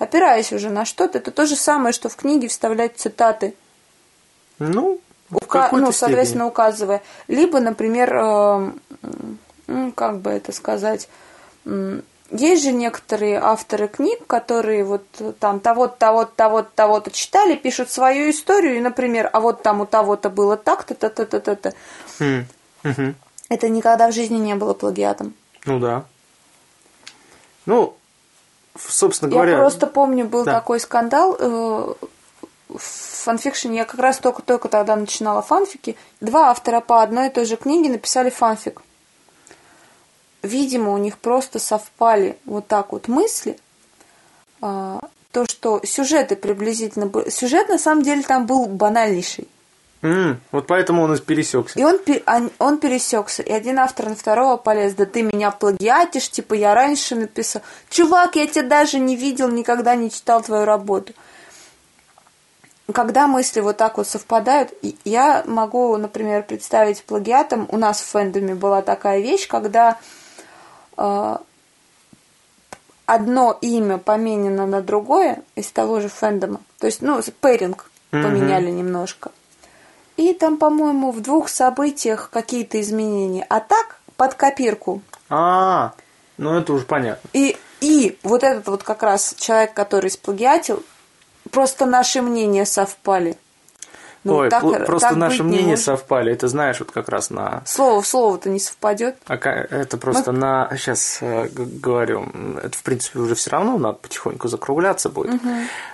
опираясь 0.02 0.52
уже 0.52 0.70
на 0.70 0.84
что-то, 0.84 1.18
это 1.18 1.30
то 1.30 1.46
же 1.46 1.56
самое, 1.56 1.92
что 1.92 2.08
в 2.08 2.16
книге 2.16 2.48
вставлять 2.48 2.96
цитаты. 2.96 3.54
Ну, 4.58 5.00
Ука- 5.30 5.70
ну, 5.72 5.92
соответственно, 5.92 6.44
степени. 6.44 6.48
указывая. 6.48 7.02
Либо, 7.28 7.60
например, 7.60 8.14
э, 8.14 8.72
как 9.94 10.18
бы 10.18 10.30
это 10.30 10.52
сказать, 10.52 11.08
есть 12.30 12.62
же 12.62 12.72
некоторые 12.72 13.38
авторы 13.38 13.88
книг, 13.88 14.26
которые 14.26 14.84
вот 14.84 15.04
там 15.38 15.60
того-то, 15.60 15.96
того-то, 15.98 16.32
того-то, 16.34 16.70
того-то 16.74 17.10
читали, 17.10 17.56
пишут 17.56 17.90
свою 17.90 18.30
историю, 18.30 18.76
и, 18.76 18.80
например, 18.80 19.28
а 19.32 19.40
вот 19.40 19.62
там 19.62 19.80
у 19.80 19.86
того-то 19.86 20.30
было 20.30 20.56
так-то, 20.56 20.94
то-то, 20.94 21.26
то-то, 21.26 21.56
то 21.56 21.74
Хм. 22.18 23.14
Это 23.48 23.68
никогда 23.68 24.08
в 24.08 24.12
жизни 24.12 24.36
не 24.36 24.54
было 24.54 24.72
плагиатом. 24.74 25.34
Ну 25.66 25.78
да. 25.78 26.04
Ну, 27.66 27.96
собственно 28.78 29.30
говоря... 29.30 29.52
Я 29.52 29.58
просто 29.58 29.86
помню, 29.86 30.26
был 30.26 30.44
да. 30.44 30.54
такой 30.54 30.80
скандал 30.80 31.36
э, 31.38 31.94
в 32.68 32.78
фанфикшене. 32.78 33.78
Я 33.78 33.84
как 33.84 34.00
раз 34.00 34.18
только-только 34.18 34.68
тогда 34.68 34.96
начинала 34.96 35.42
фанфики. 35.42 35.96
Два 36.20 36.50
автора 36.50 36.80
по 36.80 37.02
одной 37.02 37.28
и 37.28 37.30
той 37.30 37.44
же 37.44 37.56
книге 37.56 37.90
написали 37.90 38.30
фанфик 38.30 38.82
видимо, 40.42 40.92
у 40.92 40.98
них 40.98 41.18
просто 41.18 41.58
совпали 41.58 42.36
вот 42.44 42.66
так 42.66 42.92
вот 42.92 43.08
мысли, 43.08 43.56
а, 44.60 45.00
то, 45.30 45.46
что 45.46 45.80
сюжеты 45.84 46.36
приблизительно. 46.36 47.10
Сюжет, 47.30 47.68
на 47.68 47.78
самом 47.78 48.02
деле, 48.02 48.22
там 48.22 48.46
был 48.46 48.66
банальнейший. 48.66 49.48
Mm, 50.02 50.36
вот 50.50 50.66
поэтому 50.66 51.02
он 51.02 51.14
и 51.14 51.20
пересекся. 51.20 51.78
И 51.78 51.84
он, 51.84 52.00
он, 52.58 52.78
пересекся. 52.78 53.42
И 53.42 53.52
один 53.52 53.78
автор 53.78 54.08
на 54.08 54.16
второго 54.16 54.56
полез, 54.56 54.94
да 54.94 55.06
ты 55.06 55.22
меня 55.22 55.52
плагиатишь, 55.52 56.28
типа 56.28 56.54
я 56.54 56.74
раньше 56.74 57.14
написал. 57.14 57.62
Чувак, 57.88 58.34
я 58.36 58.46
тебя 58.46 58.64
даже 58.64 58.98
не 58.98 59.14
видел, 59.14 59.48
никогда 59.48 59.94
не 59.94 60.10
читал 60.10 60.42
твою 60.42 60.64
работу. 60.64 61.12
Когда 62.92 63.28
мысли 63.28 63.60
вот 63.60 63.76
так 63.76 63.96
вот 63.96 64.08
совпадают, 64.08 64.74
я 65.04 65.44
могу, 65.46 65.96
например, 65.96 66.42
представить 66.42 67.04
плагиатом. 67.04 67.68
У 67.70 67.76
нас 67.78 68.00
в 68.00 68.06
фэндоме 68.06 68.56
была 68.56 68.82
такая 68.82 69.20
вещь, 69.20 69.46
когда 69.46 69.98
Э, 70.96 71.38
одно 73.06 73.58
имя 73.60 73.98
поменено 73.98 74.66
на 74.66 74.80
другое 74.80 75.42
из 75.54 75.70
того 75.70 76.00
же 76.00 76.08
фэндома. 76.08 76.60
То 76.78 76.86
есть, 76.86 77.02
ну, 77.02 77.20
пэринг 77.40 77.90
поменяли 78.10 78.68
mm-hmm. 78.68 78.72
немножко. 78.72 79.32
И 80.16 80.34
там, 80.34 80.58
по-моему, 80.58 81.10
в 81.10 81.20
двух 81.20 81.48
событиях 81.48 82.30
какие-то 82.30 82.80
изменения. 82.80 83.46
А 83.48 83.60
так, 83.60 83.98
под 84.16 84.34
копирку. 84.34 85.02
А, 85.28 85.94
ну 86.36 86.54
это 86.54 86.72
уже 86.72 86.84
понятно. 86.84 87.28
И, 87.32 87.56
и 87.80 88.18
вот 88.22 88.42
этот 88.42 88.66
вот 88.68 88.82
как 88.82 89.02
раз 89.02 89.34
человек, 89.38 89.74
который 89.74 90.10
сплагиатил, 90.10 90.82
просто 91.50 91.86
наши 91.86 92.20
мнения 92.22 92.66
совпали. 92.66 93.36
Ну, 94.24 94.36
Ой, 94.36 94.50
так, 94.50 94.86
просто 94.86 95.10
так 95.10 95.18
наши 95.18 95.42
мнения 95.42 95.76
совпали. 95.76 96.32
Это 96.32 96.46
знаешь, 96.46 96.78
вот 96.78 96.92
как 96.92 97.08
раз 97.08 97.30
на... 97.30 97.62
Слово 97.66 98.02
в 98.02 98.06
слово-то 98.06 98.48
не 98.50 98.60
совпадет. 98.60 99.16
А 99.26 99.34
это 99.34 99.96
просто 99.96 100.32
Мы... 100.32 100.38
на... 100.38 100.70
Сейчас 100.76 101.18
э, 101.20 101.48
говорю, 101.52 102.26
это, 102.62 102.76
в 102.76 102.82
принципе, 102.84 103.18
уже 103.18 103.34
все 103.34 103.50
равно 103.50 103.78
надо 103.78 103.98
потихоньку 103.98 104.46
закругляться 104.46 105.08
будет. 105.08 105.34
Угу. 105.34 105.50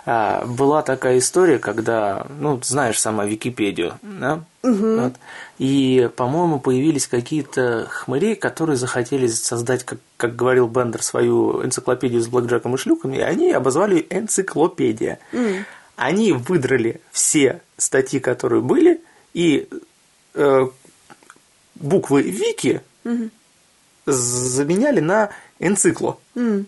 А, 0.06 0.44
была 0.44 0.82
такая 0.82 1.18
история, 1.18 1.58
когда, 1.58 2.26
ну, 2.38 2.60
знаешь 2.62 3.00
сама 3.00 3.24
Википедию, 3.24 3.94
да? 4.02 4.40
Угу. 4.62 5.00
Вот. 5.00 5.12
И, 5.58 6.10
по-моему, 6.16 6.60
появились 6.60 7.06
какие-то 7.06 7.86
хмыри, 7.88 8.34
которые 8.34 8.76
захотели 8.76 9.26
создать, 9.28 9.84
как, 9.84 10.00
как 10.18 10.36
говорил 10.36 10.68
Бендер, 10.68 11.02
свою 11.02 11.64
энциклопедию 11.64 12.20
с 12.20 12.26
блэкджеком 12.26 12.74
и 12.74 12.78
шлюками, 12.78 13.16
и 13.16 13.20
они 13.20 13.52
обозвали 13.52 14.06
энциклопедия. 14.10 15.18
Mm 15.32 15.64
они 15.98 16.32
выдрали 16.32 17.00
все 17.10 17.60
статьи, 17.76 18.20
которые 18.20 18.62
были, 18.62 19.02
и 19.34 19.68
э, 20.34 20.68
буквы 21.74 22.22
Вики 22.22 22.82
угу. 23.04 23.30
заменяли 24.06 25.00
на 25.00 25.30
энцикло. 25.58 26.20
Mm. 26.36 26.66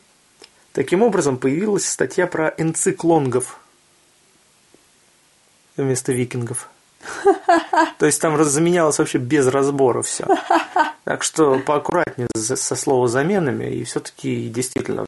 Таким 0.73 1.03
образом, 1.03 1.39
появилась 1.39 1.87
статья 1.87 2.27
про 2.27 2.53
энциклонгов 2.59 3.61
вместо 5.77 6.13
викингов. 6.13 6.69
То 7.99 8.07
есть 8.07 8.21
там 8.21 8.43
заменялось 8.45 8.99
вообще 8.99 9.19
без 9.19 9.47
разбора 9.47 10.03
все. 10.03 10.27
Так 11.05 11.23
что 11.23 11.59
поаккуратнее 11.59 12.29
со 12.37 12.77
словозаменами 12.77 13.65
и 13.65 13.85
все-таки 13.85 14.49
действительно 14.49 15.07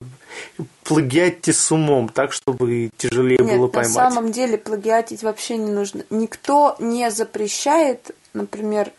плагиатьте 0.84 1.52
с 1.52 1.70
умом, 1.70 2.08
так, 2.08 2.32
чтобы 2.32 2.90
тяжелее 2.96 3.38
Нет, 3.38 3.56
было 3.56 3.68
поймать. 3.68 3.94
на 3.94 4.10
самом 4.10 4.32
деле 4.32 4.58
плагиатить 4.58 5.22
вообще 5.22 5.56
не 5.56 5.70
нужно. 5.70 6.04
Никто 6.10 6.76
не 6.78 7.10
запрещает, 7.10 8.10
например, 8.32 8.90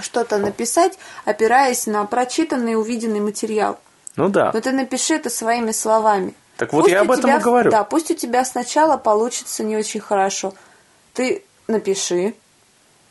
что-то 0.00 0.38
написать, 0.38 0.98
опираясь 1.24 1.86
на 1.86 2.04
прочитанный 2.04 2.72
и 2.72 2.76
увиденный 2.76 3.20
материал. 3.20 3.78
Ну 4.16 4.28
да. 4.28 4.50
Но 4.52 4.60
ты 4.60 4.72
напиши 4.72 5.14
это 5.14 5.30
своими 5.30 5.72
словами. 5.72 6.34
Так 6.56 6.72
вот 6.72 6.82
пусть 6.82 6.92
я 6.92 7.00
об 7.00 7.10
этом 7.10 7.22
тебя, 7.24 7.38
и 7.38 7.42
говорю. 7.42 7.70
Да, 7.70 7.84
пусть 7.84 8.10
у 8.10 8.14
тебя 8.14 8.44
сначала 8.44 8.98
получится 8.98 9.64
не 9.64 9.76
очень 9.76 10.00
хорошо. 10.00 10.52
Ты 11.14 11.42
напиши, 11.70 12.34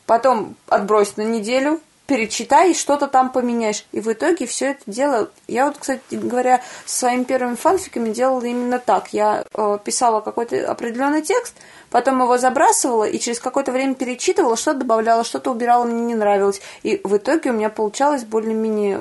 потом 0.06 0.56
отбрось 0.68 1.16
на 1.16 1.22
неделю, 1.22 1.80
перечитай 2.10 2.74
что-то 2.74 3.06
там 3.06 3.30
поменяешь. 3.30 3.84
И 3.92 4.00
в 4.00 4.12
итоге 4.12 4.44
все 4.46 4.72
это 4.72 4.80
дело... 4.86 5.30
Я 5.46 5.66
вот, 5.66 5.78
кстати 5.78 6.00
говоря, 6.10 6.60
со 6.84 6.98
своими 6.98 7.22
первыми 7.22 7.54
фанфиками 7.54 8.10
делала 8.10 8.42
именно 8.44 8.80
так. 8.80 9.12
Я 9.12 9.44
э, 9.54 9.78
писала 9.84 10.20
какой-то 10.20 10.68
определенный 10.68 11.22
текст, 11.22 11.54
потом 11.88 12.20
его 12.20 12.36
забрасывала 12.36 13.04
и 13.04 13.20
через 13.20 13.38
какое-то 13.38 13.70
время 13.70 13.94
перечитывала, 13.94 14.56
что-то 14.56 14.80
добавляла, 14.80 15.22
что-то 15.22 15.52
убирала, 15.52 15.84
мне 15.84 16.02
не 16.02 16.16
нравилось. 16.16 16.60
И 16.82 17.00
в 17.04 17.16
итоге 17.16 17.50
у 17.50 17.52
меня 17.52 17.70
получалось 17.70 18.24
более-менее 18.24 19.00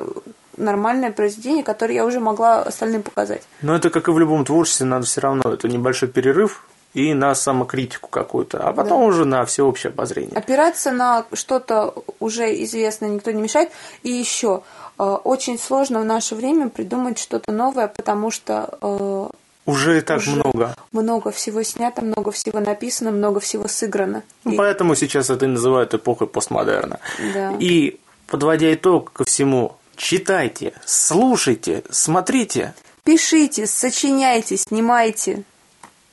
нормальное 0.56 1.12
произведение, 1.12 1.64
которое 1.64 1.96
я 1.96 2.06
уже 2.06 2.20
могла 2.20 2.62
остальным 2.62 3.02
показать. 3.02 3.42
Но 3.64 3.76
это 3.76 3.90
как 3.90 4.08
и 4.08 4.12
в 4.12 4.20
любом 4.20 4.46
творчестве, 4.46 4.86
надо 4.86 5.08
все 5.08 5.22
равно 5.22 5.52
это 5.52 5.68
небольшой 5.68 6.10
перерыв, 6.10 6.64
и 6.94 7.14
на 7.14 7.36
самокритику 7.36 8.10
какую-то, 8.10 8.68
а 8.68 8.74
потом 8.74 9.02
да. 9.02 9.06
уже 9.06 9.26
на 9.26 9.46
всеобщее 9.46 9.92
обозрение. 9.92 10.36
Опираться 10.36 10.92
на 10.92 11.26
что-то 11.34 11.94
уже 12.20 12.64
известное 12.64 13.10
никто 13.10 13.32
не 13.32 13.42
мешает. 13.42 13.70
И 14.04 14.12
еще 14.12 14.64
э, 14.98 15.04
очень 15.04 15.60
сложно 15.60 16.02
в 16.02 16.06
наше 16.06 16.36
время 16.36 16.70
придумать 16.70 17.20
что-то 17.20 17.52
новое, 17.52 17.88
потому 17.88 18.32
что 18.32 18.78
э, 18.82 19.28
уже 19.66 20.00
и 20.00 20.02
так 20.02 20.18
уже 20.18 20.32
много. 20.32 20.76
Много 20.92 21.32
всего 21.32 21.62
снято, 21.62 22.02
много 22.02 22.32
всего 22.32 22.60
написано, 22.60 23.12
много 23.12 23.40
всего 23.40 23.68
сыграно. 23.68 24.24
Ну, 24.44 24.54
и... 24.54 24.58
Поэтому 24.58 24.96
сейчас 24.96 25.30
это 25.30 25.46
называют 25.46 25.94
эпохой 25.94 26.26
постмодерна. 26.28 27.00
Да. 27.34 27.54
И 27.60 28.00
подводя 28.26 28.74
итог 28.74 29.12
ко 29.14 29.26
всему, 29.26 29.76
читайте, 29.96 30.74
слушайте, 30.86 31.84
смотрите. 31.92 32.74
Пишите, 33.04 33.68
сочиняйте, 33.68 34.58
снимайте 34.58 35.44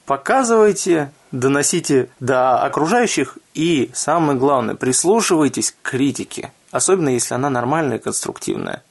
показывайте, 0.07 1.13
доносите 1.33 2.09
до 2.21 2.63
окружающих 2.63 3.37
и, 3.55 3.91
самое 3.93 4.39
главное, 4.39 4.75
прислушивайтесь 4.75 5.73
к 5.73 5.91
критике, 5.91 6.53
особенно 6.71 7.11
если 7.11 7.35
она 7.35 7.51
нормальная 7.51 7.99
и 7.99 8.01
конструктивная. 8.01 8.83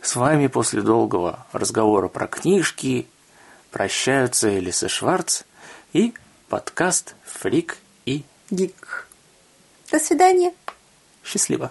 С 0.00 0.16
вами 0.16 0.48
после 0.48 0.82
долгого 0.82 1.46
разговора 1.52 2.08
про 2.08 2.26
книжки 2.26 3.06
прощаются 3.70 4.58
Элиса 4.58 4.88
Шварц 4.88 5.42
и 5.92 6.14
подкаст 6.48 7.14
«Фрик 7.24 7.78
и 8.04 8.24
Гик». 8.50 9.06
До 9.92 10.00
свидания. 10.00 10.52
Счастливо. 11.22 11.70